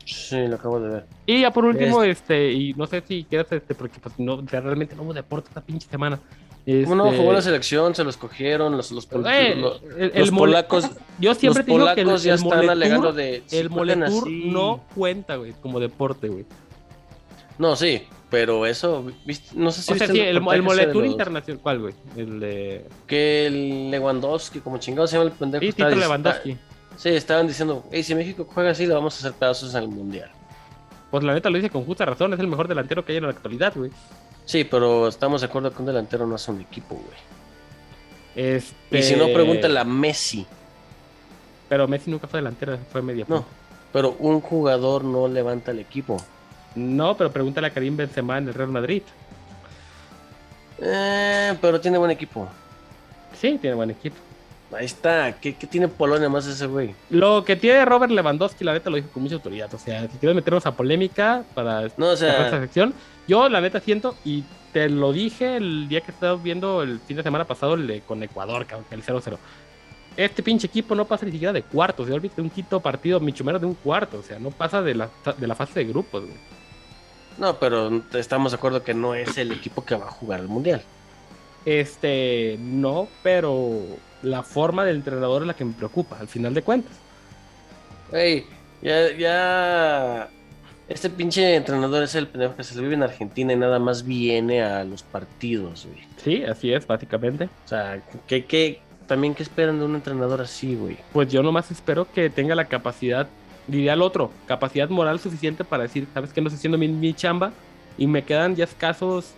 [0.05, 1.05] Sí, lo acabo de ver.
[1.25, 4.95] Y ya por último, este, y no sé si quieres, este, porque pues no, realmente
[4.95, 6.19] no hubo deporte esta pinche semana.
[6.65, 10.31] Este, Jugó la selección, se los cogieron, los, los, pol- eh, los- el- los el
[10.33, 10.89] mole- polacos,
[11.19, 13.43] Yo siempre los digo que el, polacos ya el están Moletour- alegando de...
[13.45, 16.45] si el Moletour no cuenta, güey, como deporte, güey.
[17.57, 19.49] No, sí, pero eso, ¿viste?
[19.55, 21.93] no sé si O sea, sí, el, el los- internacional, ¿cuál, güey?
[22.15, 22.85] El de...
[23.07, 25.61] Que el Lewandowski, como chingado se llama el pendejo.
[25.63, 26.57] Sí, dic- Lewandowski.
[26.97, 29.87] Sí, estaban diciendo, hey, si México juega así, le vamos a hacer pedazos en el
[29.89, 30.31] Mundial.
[31.11, 33.23] Pues la neta lo dice con justa razón, es el mejor delantero que hay en
[33.25, 33.91] la actualidad, güey.
[34.45, 37.17] Sí, pero estamos de acuerdo que un delantero no es un equipo, güey.
[38.35, 38.99] Este...
[38.99, 40.45] Y si no, pregúntale a Messi.
[41.69, 43.25] Pero Messi nunca fue delantero, fue media.
[43.27, 43.45] No,
[43.93, 46.17] pero un jugador no levanta el equipo.
[46.77, 49.01] No, pero pregúntale a Karim Benzema en el Real Madrid.
[50.79, 52.47] Eh, pero tiene buen equipo.
[53.33, 54.15] Sí, tiene buen equipo.
[54.71, 55.31] Ahí está.
[55.39, 56.93] ¿Qué, qué tiene Polonia más ese güey?
[57.09, 59.73] Lo que tiene Robert Lewandowski, la neta lo dijo con mucha autoridad.
[59.73, 62.93] O sea, si quieres meternos a polémica para No, o cerrar esta sección,
[63.27, 67.17] yo la neta siento, y te lo dije el día que estaba viendo el fin
[67.17, 69.37] de semana pasado el de con Ecuador, el 0-0.
[70.17, 72.09] Este pinche equipo no pasa ni siquiera de cuartos.
[72.09, 74.17] Olvídate un quinto partido, mucho menos de un cuarto.
[74.19, 76.56] O sea, no pasa de la, de la fase de grupos, güey.
[77.37, 80.47] No, pero estamos de acuerdo que no es el equipo que va a jugar el
[80.47, 80.81] Mundial.
[81.65, 83.81] Este, no, pero
[84.23, 86.93] la forma del entrenador es la que me preocupa, al final de cuentas.
[88.09, 88.45] Güey,
[88.81, 90.29] ya, ya.
[90.87, 94.05] Este pinche entrenador es el pendejo que se le vive en Argentina y nada más
[94.05, 96.07] viene a los partidos, güey.
[96.23, 97.49] Sí, así es, básicamente.
[97.65, 100.97] O sea, ¿qué, qué, también qué esperan de un entrenador así, güey?
[101.11, 103.27] Pues yo nomás espero que tenga la capacidad,
[103.67, 107.13] diría el otro, capacidad moral suficiente para decir, sabes que no estoy haciendo mi, mi
[107.13, 107.51] chamba
[107.97, 109.31] y me quedan ya escasos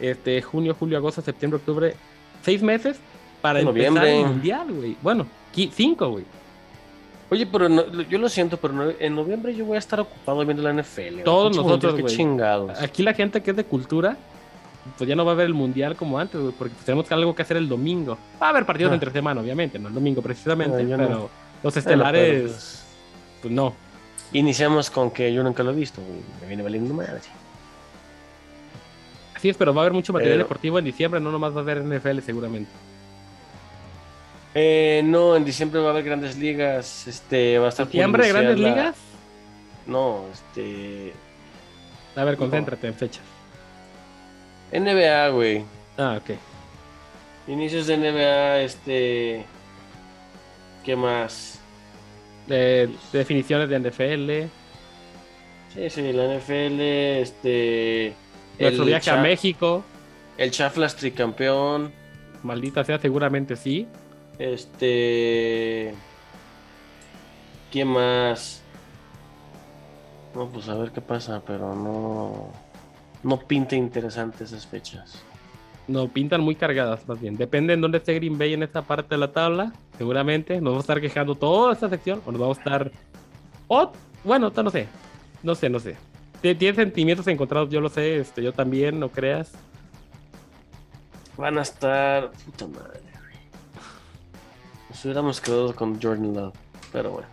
[0.00, 1.94] este, junio, julio, agosto, septiembre, octubre,
[2.42, 2.98] seis meses
[3.42, 3.86] para Noviembre.
[4.02, 4.96] empezar el mundial, güey.
[5.02, 5.26] Bueno,
[5.74, 6.24] cinco, güey.
[7.30, 10.44] Oye, pero no- yo lo siento, pero no- en noviembre yo voy a estar ocupado
[10.44, 11.22] viendo la NFL.
[11.24, 12.16] Todos nosotros, güey.
[12.16, 12.80] chingados.
[12.82, 14.16] Aquí la gente que es de cultura,
[14.98, 17.42] pues ya no va a ver el mundial como antes, güey, porque tenemos algo que
[17.42, 18.18] hacer el domingo.
[18.42, 18.94] Va a haber partidos Ah.
[18.94, 20.96] entre semana, obviamente, no el domingo precisamente, no.
[20.96, 21.30] pero
[21.62, 22.52] los estelares, pero,
[23.42, 23.74] pues, no.
[24.32, 26.00] iniciamos con que yo nunca lo he visto.
[26.40, 27.20] Me viene valiendo madre.
[29.34, 31.58] Así es, pero va a haber mucho material Pero- deportivo en diciembre, no nomás va
[31.58, 32.70] a haber NFL seguramente.
[34.54, 37.06] Eh, no, en diciembre va a haber grandes ligas.
[37.06, 37.86] Este, va a estar.
[37.86, 38.96] ¿Diciembre, iniciar grandes la- ligas?
[39.86, 41.12] No, este.
[42.16, 42.38] A ver, No.
[42.40, 43.22] concéntrate en fechas.
[44.72, 45.64] NBA, güey.
[45.96, 46.36] Ah, ok.
[47.48, 49.44] Inicios de NBA, este.
[50.84, 51.59] ¿Qué más?
[52.50, 54.50] De, definiciones de NFL,
[55.72, 58.12] Sí, sí, la NFL, este.
[58.58, 59.84] nuestro viaje a México,
[60.36, 61.92] El Chaflas tricampeón.
[62.42, 63.86] maldita sea, seguramente sí.
[64.38, 65.94] Este.
[67.70, 68.62] ¿Quién más?
[70.34, 72.52] No, pues a ver qué pasa, pero no.
[73.22, 75.22] No pinta interesante esas fechas.
[75.90, 77.36] No, pintan muy cargadas, más bien.
[77.36, 80.54] Depende en dónde esté Green Bay en esta parte de la tabla, seguramente.
[80.60, 82.92] Nos vamos a estar quejando toda esta sección, o nos vamos a estar.
[83.66, 83.90] O,
[84.22, 84.86] bueno, no sé.
[85.42, 85.96] No sé, no sé.
[86.42, 89.50] Tienes sentimientos encontrados, yo lo sé, este, yo también, no creas.
[91.36, 92.30] Van a estar.
[92.44, 93.00] Puta madre.
[94.90, 96.54] Nos hubiéramos quedado con Jordan Love,
[96.92, 97.28] pero bueno.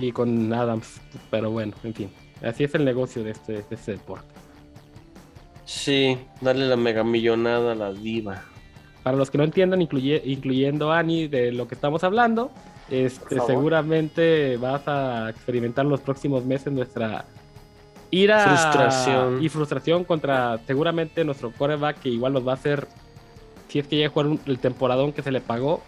[0.00, 0.98] Y con Adams,
[1.30, 2.10] pero bueno, en fin.
[2.42, 4.41] Así es el negocio de este, de este deporte.
[5.64, 8.42] Sí, darle la mega millonada a la diva.
[9.02, 12.50] Para los que no entiendan, incluyendo Ani, de lo que estamos hablando,
[12.90, 17.24] este, seguramente vas a experimentar los próximos meses nuestra
[18.10, 19.42] ira frustración.
[19.42, 22.86] y frustración contra seguramente nuestro coreback que igual nos va a hacer,
[23.68, 25.82] si es que llega a jugar el temporadón que se le pagó,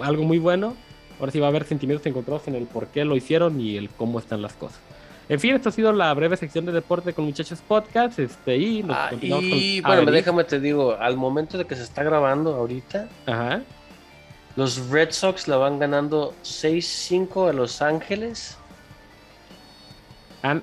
[0.00, 0.74] algo muy bueno.
[1.18, 3.88] Ahora sí va a haber sentimientos encontrados en el por qué lo hicieron y el
[3.88, 4.80] cómo están las cosas.
[5.28, 8.18] En fin, esto ha sido la breve sección de deporte con muchachos podcast.
[8.18, 12.54] Este, y ah, y bueno, déjame te digo, al momento de que se está grabando
[12.54, 13.62] ahorita, Ajá.
[14.54, 18.56] los Red Sox la van ganando 6-5 a Los Ángeles.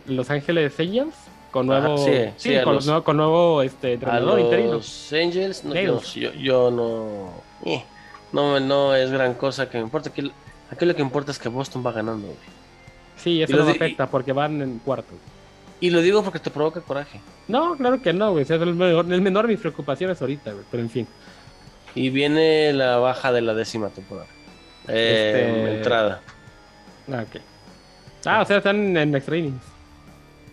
[0.05, 1.13] Los Ángeles Angels
[1.51, 1.97] con nuevo,
[2.37, 2.55] sí,
[3.03, 4.73] con, nuevo, este, entrenador interino.
[4.73, 7.83] Los Angels, no, yo, yo, no, eh,
[8.31, 10.09] no, no es gran cosa que me importa.
[10.09, 10.31] Aquí,
[10.71, 12.27] aquí lo que importa es que Boston va ganando.
[13.17, 15.13] Sí, eso no afecta porque van en cuarto.
[15.79, 17.19] Y lo digo porque te provoca coraje.
[17.47, 18.43] No, claro que no, güey.
[18.43, 20.65] Es el menor, el menor de mis preocupaciones ahorita, güey.
[20.71, 21.07] Pero en fin.
[21.95, 24.27] Y viene la baja de la décima temporada.
[24.87, 25.77] Eh, este...
[25.77, 26.21] Entrada.
[27.11, 27.41] Ah, ok.
[28.25, 29.61] Ah, o sea, están en extra innings.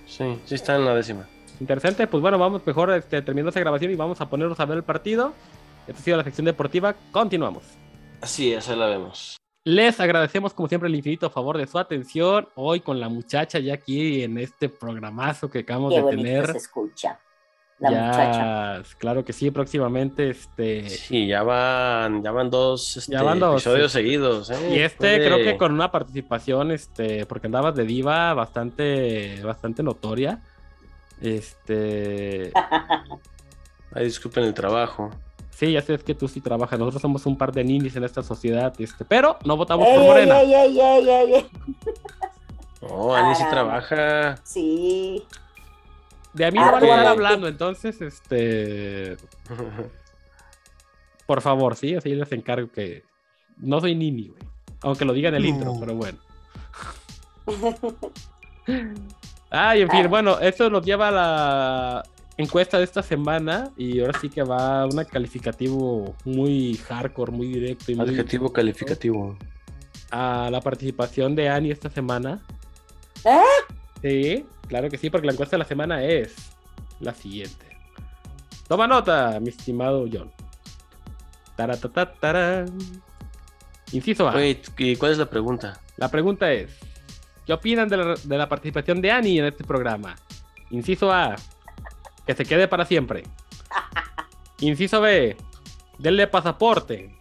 [0.06, 1.28] Sí, sí están en la décima.
[1.60, 4.78] Interesante, pues bueno, vamos mejor este, terminando esa grabación y vamos a ponernos a ver
[4.78, 5.32] el partido.
[5.86, 6.96] Esta ha sido la sección deportiva.
[7.12, 7.64] Continuamos.
[8.20, 9.39] Así es, ahí la vemos.
[9.64, 13.74] Les agradecemos como siempre el infinito favor de su atención hoy con la muchacha ya
[13.74, 16.46] aquí en este programazo que acabamos de tener.
[16.52, 17.18] Se escucha.
[17.78, 18.82] La muchacha.
[18.98, 24.76] Claro que sí, próximamente este Sí, ya van ya van dos, este, episodios seguidos, ¿eh?
[24.76, 30.42] Y este creo que con una participación este porque andabas de diva bastante bastante notoria.
[31.20, 32.52] Este
[33.92, 35.10] Ay, disculpen el trabajo.
[35.60, 36.78] Sí, ya sé que tú sí trabajas.
[36.78, 40.40] Nosotros somos un par de ninis en esta sociedad, este, pero no votamos por Morena.
[40.40, 41.46] Ey, ey, ey,
[42.80, 44.38] no, Ani sí trabaja.
[44.42, 45.22] Sí.
[46.32, 49.18] De a mí no van a estar hablando, entonces, este.
[51.26, 53.04] Por favor, sí, así les encargo que.
[53.58, 54.42] No soy nini, güey.
[54.80, 56.18] Aunque lo diga en el intro, pero bueno.
[59.50, 62.02] Ay, en fin, bueno, esto nos lleva a la
[62.40, 67.92] encuesta de esta semana y ahora sí que va un calificativo muy hardcore, muy directo.
[67.92, 69.36] Y muy Adjetivo calificativo.
[70.10, 72.42] A la participación de Annie esta semana.
[73.24, 73.42] ¿Eh?
[74.02, 76.34] Sí, claro que sí, porque la encuesta de la semana es
[77.00, 77.66] la siguiente.
[78.68, 80.30] Toma nota, mi estimado John.
[83.92, 84.44] Inciso A.
[84.44, 85.80] ¿y cuál es la pregunta?
[85.96, 86.78] La pregunta es:
[87.44, 90.14] ¿Qué opinan de la, de la participación de Annie en este programa?
[90.70, 91.36] Inciso A
[92.30, 93.24] que se quede para siempre.
[94.60, 95.36] Inciso B,
[95.98, 97.12] denle pasaporte.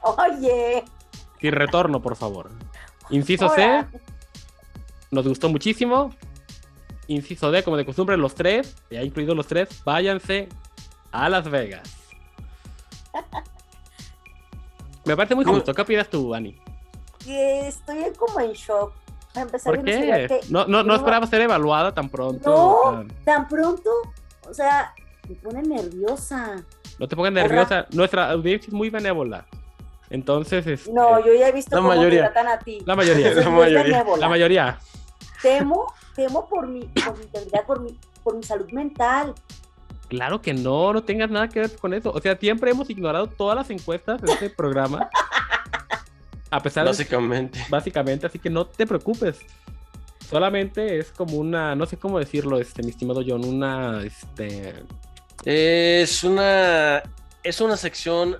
[0.00, 0.82] Oye.
[1.38, 2.50] Sin retorno, por favor.
[3.10, 3.84] Inciso C,
[5.10, 6.14] nos gustó muchísimo.
[7.06, 10.48] Inciso D, como de costumbre, los tres, ya incluidos los tres, váyanse
[11.12, 11.94] a Las Vegas.
[15.04, 15.74] Me parece muy justo.
[15.74, 16.58] ¿Qué opinas tú, Dani?
[17.26, 18.94] estoy como en shock.
[19.64, 20.40] ¿Por qué?
[20.48, 22.50] no, no, no, esperaba ser evaluada tan pronto.
[22.50, 23.90] No, tan pronto.
[24.48, 24.94] O sea,
[25.28, 26.64] me pone nerviosa.
[26.98, 27.86] No te pongas nerviosa.
[27.92, 29.46] Nuestra audiencia es muy benévola.
[30.10, 30.92] Entonces, este...
[30.92, 32.78] No, yo ya he visto cómo te tratan a ti.
[32.86, 33.34] La mayoría.
[33.34, 34.78] la, mayoría la mayoría.
[35.42, 39.34] Temo, temo por mi, por mi integridad, por mi, por mi salud mental.
[40.08, 42.12] Claro que no, no tengas nada que ver con eso.
[42.12, 45.10] O sea, siempre hemos ignorado todas las encuestas de este programa.
[46.50, 47.58] A pesar básicamente.
[47.58, 47.64] de.
[47.68, 49.40] Básicamente, así que no te preocupes.
[50.28, 54.74] Solamente es como una, no sé cómo decirlo, este, mi estimado John, una, este...
[55.44, 57.02] Es una,
[57.42, 58.36] es una sección...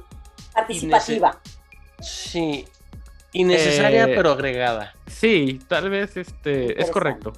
[0.53, 1.39] Participativa.
[2.01, 2.65] Sí,
[3.33, 4.95] innecesaria eh, pero agregada.
[5.07, 7.33] Sí, tal vez este, es correcto.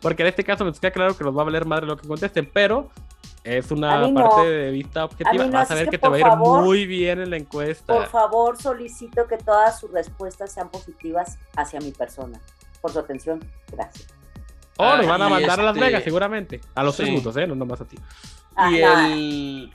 [0.00, 2.08] Porque en este caso me queda claro que nos va a valer madre lo que
[2.08, 2.88] contesten, pero
[3.44, 5.46] es una parte de vista objetiva.
[5.48, 7.92] Vas a ver que, te va a ir muy bien en la encuesta.
[7.92, 12.40] Por favor, solicito que todas sus respuestas sean positivas hacia mi persona
[12.80, 13.40] por su atención.
[13.72, 14.06] Gracias.
[14.76, 16.60] Oh, nos van a mandar a Las Vegas, este, seguramente.
[16.74, 17.02] A los sí.
[17.04, 17.46] ¿eh?
[17.46, 17.96] No nomás a ti.
[18.70, 19.74] y el.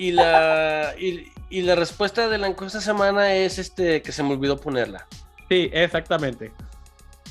[0.00, 4.60] Y la, y, la respuesta de la encuesta semana es este que se me olvidó
[4.60, 5.06] ponerla.
[5.48, 6.52] Sí, exactamente.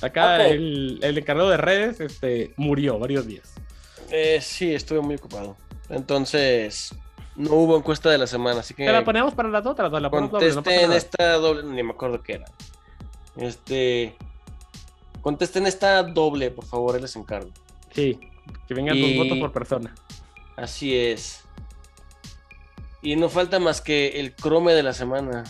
[0.01, 3.53] Acá el, el, encargado de redes este, murió varios días.
[4.09, 5.55] Eh, sí, estuve muy ocupado.
[5.89, 6.93] Entonces,
[7.37, 8.85] no hubo encuesta de la semana, así que.
[8.85, 10.09] Te la ponemos para las otras, la
[10.65, 12.45] en esta doble, ni me acuerdo qué era.
[13.37, 14.15] Este.
[15.27, 17.49] Contesten esta doble, por favor, les encargo.
[17.91, 18.17] Sí,
[18.65, 19.93] Que vengan dos votos por persona.
[20.55, 21.43] Así es.
[23.01, 25.43] Y no falta más que el crome de la semana.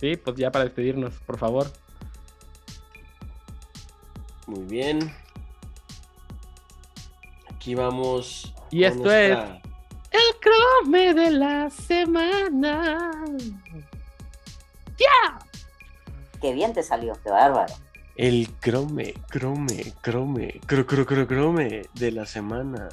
[0.00, 1.70] Sí, pues ya para despedirnos, por favor.
[4.46, 5.14] Muy bien.
[7.54, 8.54] Aquí vamos.
[8.70, 9.36] Y esto es
[10.10, 13.10] el crome de la semana.
[14.96, 15.38] ¡Ya!
[16.40, 17.74] Qué bien te salió, qué bárbaro.
[18.18, 22.88] El crome, crome, crome, cro, cro, cro, crome de la semana.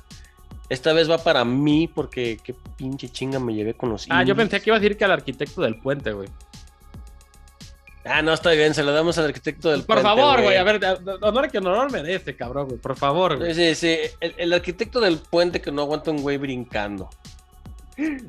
[0.69, 4.35] Esta vez va para mí porque qué pinche chinga me llevé con los Ah, yo
[4.35, 6.29] pensé que iba a decir que al arquitecto del puente, güey.
[8.07, 10.03] Ah, no, está bien, se lo damos al arquitecto del Por puente.
[10.03, 10.79] favor, güey, a ver,
[11.21, 13.53] honor que honor merece, cabrón, güey, por favor, güey.
[13.55, 17.09] Sí, sí, el, el arquitecto del puente que no aguanta un güey brincando.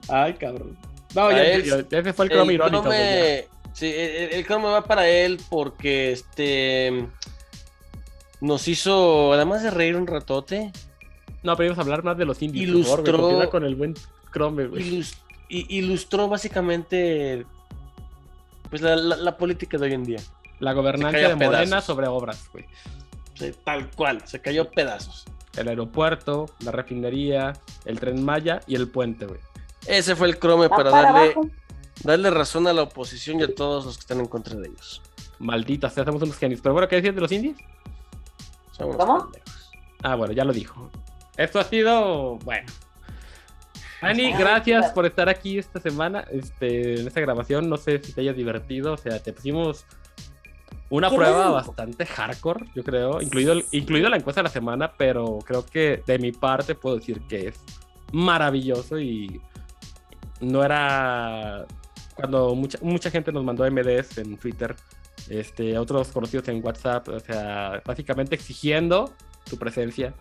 [0.09, 0.78] Ay, cabrón.
[1.14, 2.99] No, ya, él- ya- ese fue el cromo irónico, güey.
[3.42, 3.44] ya.
[3.77, 7.07] Sí, el, el crome va para él porque este
[8.41, 10.72] nos hizo, además de reír un ratote,
[11.43, 12.64] No, pero íbamos a hablar más de los indios.
[12.68, 13.95] Ilustró- favor, güey, con el buen
[15.79, 17.47] ilustró básicamente
[18.68, 20.18] pues la, la- la política de hoy en día.
[20.59, 20.74] La
[21.12, 22.64] cayó de Morena sobre obras, güey.
[23.35, 25.24] Sí, tal cual, se cayó a pedazos.
[25.57, 27.53] El aeropuerto, la refinería,
[27.85, 29.41] el tren Maya y el puente, güey.
[29.87, 31.49] Ese fue el crome Va para para darle, abajo.
[32.05, 35.03] Darle razón a la oposición y a todos los que están en contra de ellos.
[35.38, 36.61] Maldita, sea, hacemos unos genios.
[36.61, 37.57] Pero bueno, ¿qué decías de los indios?
[38.72, 39.30] Son unos ¿Cómo?
[39.30, 39.70] pendejos.
[40.03, 40.90] Ah, bueno, ya lo dijo.
[41.36, 42.66] Esto ha sido, bueno.
[44.03, 47.68] Ani, gracias por estar aquí esta semana, este, en esta grabación.
[47.68, 49.84] No sé si te hayas divertido, o sea, te pusimos
[50.90, 54.92] una ¿Qué prueba bastante hardcore, yo creo, incluido, el- incluido la encuesta de la semana,
[54.97, 57.61] pero creo que de mi parte puedo decir que es
[58.12, 59.40] maravilloso y
[60.40, 61.66] no era
[62.17, 64.75] cuando mucha, mucha gente nos mandó MDs en Twitter,
[65.29, 69.12] este, otros conocidos en WhatsApp, o sea, básicamente exigiendo
[69.49, 70.14] tu presencia.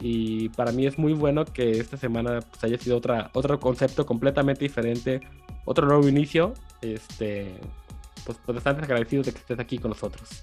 [0.00, 4.04] Y para mí es muy bueno que esta semana pues, haya sido otra, otro concepto
[4.04, 5.20] completamente diferente,
[5.64, 6.52] otro nuevo inicio.
[6.82, 7.54] Este,
[8.26, 10.42] pues, pues bastante agradecidos de que estés aquí con nosotros.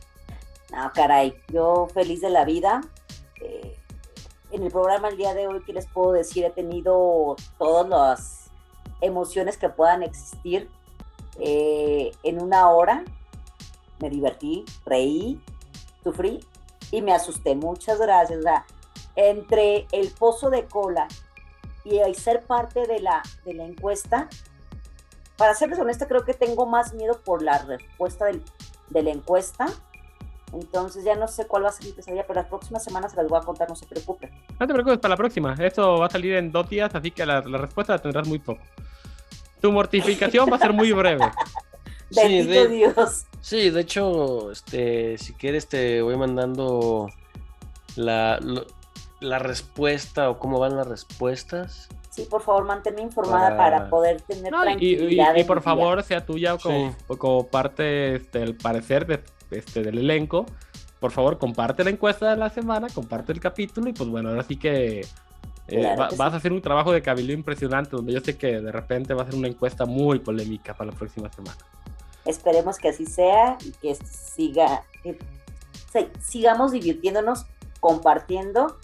[0.72, 2.82] No, caray, yo feliz de la vida.
[3.42, 3.76] Eh,
[4.52, 6.46] en el programa el día de hoy, ¿qué les puedo decir?
[6.46, 8.49] He tenido todas las
[9.02, 10.70] emociones que puedan existir
[11.40, 13.04] eh, en una hora.
[14.00, 15.40] Me divertí, reí,
[16.04, 16.40] sufrí
[16.92, 17.56] y me asusté.
[17.56, 18.44] Muchas gracias.
[19.16, 21.08] Entre el pozo de cola
[21.84, 24.30] y ser parte de la, de la encuesta,
[25.38, 28.44] para serles honesta, creo que tengo más miedo por la respuesta del-
[28.90, 29.68] de la encuesta
[30.52, 33.18] entonces ya no sé cuál va a ser mi pesadilla, pero las próximas semanas se
[33.18, 34.32] las voy a contar, no se preocupen.
[34.60, 35.54] No te preocupes para la próxima.
[35.60, 38.60] Esto va a salir en dos días, así que la respuesta la tendrás muy poco.
[39.62, 41.26] Tu mortificación va a ser muy breve.
[42.12, 43.26] Sí, Bendito de- Dios.
[43.40, 47.08] Sí, de hecho, este, si quieres te voy mandando
[47.96, 48.66] la, lo-
[49.20, 51.88] la respuesta o cómo van las respuestas.
[52.10, 54.64] Sí, por favor, manténme informada Para- para, poder tener No, y, y-
[54.98, 55.36] tranquilidad.
[55.36, 57.16] y en por favor, sea tuya como, Sí.
[57.20, 60.48] como parte este, del parecer de, este, del elenco.
[61.00, 64.42] Por favor, comparte la encuesta de la semana, comparte el capítulo y pues bueno, ahora
[64.42, 65.06] sí que,
[65.72, 66.20] eh, Claro va- que sí.
[66.20, 69.24] vas a hacer un trabajo de cabildo impresionante donde yo sé que de repente va
[69.24, 71.58] a ser una encuesta muy polémica para la próxima semana.
[72.26, 75.18] Esperemos que así sea y que siga, que
[76.22, 77.46] sigamos divirtiéndonos,
[77.80, 78.78] compartiendo.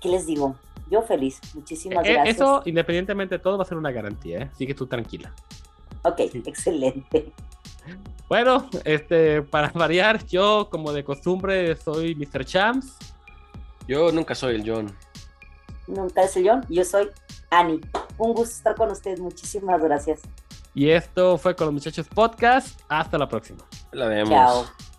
[0.00, 0.56] ¿Qué les digo?
[0.90, 1.40] Yo feliz.
[1.54, 2.36] Muchísimas Eh, gracias.
[2.36, 4.50] Eso, independientemente de todo, va a ser una garantía, ¿eh?
[4.52, 5.32] Así que tú tranquila.
[6.02, 6.42] Ok, sí.
[6.44, 7.32] excelente.
[8.28, 12.44] Bueno, este, para variar, yo como de costumbre soy Mr.
[12.44, 12.96] Champs.
[13.88, 14.94] Yo nunca soy el John.
[15.86, 17.10] Nunca es el John, yo soy
[17.50, 17.80] Ani.
[18.18, 19.20] Un gusto estar con ustedes.
[19.20, 20.20] Muchísimas gracias.
[20.74, 22.80] Y esto fue con los muchachos podcast.
[22.88, 23.64] Hasta la próxima.
[23.92, 24.30] La vemos.
[24.30, 24.91] Chao.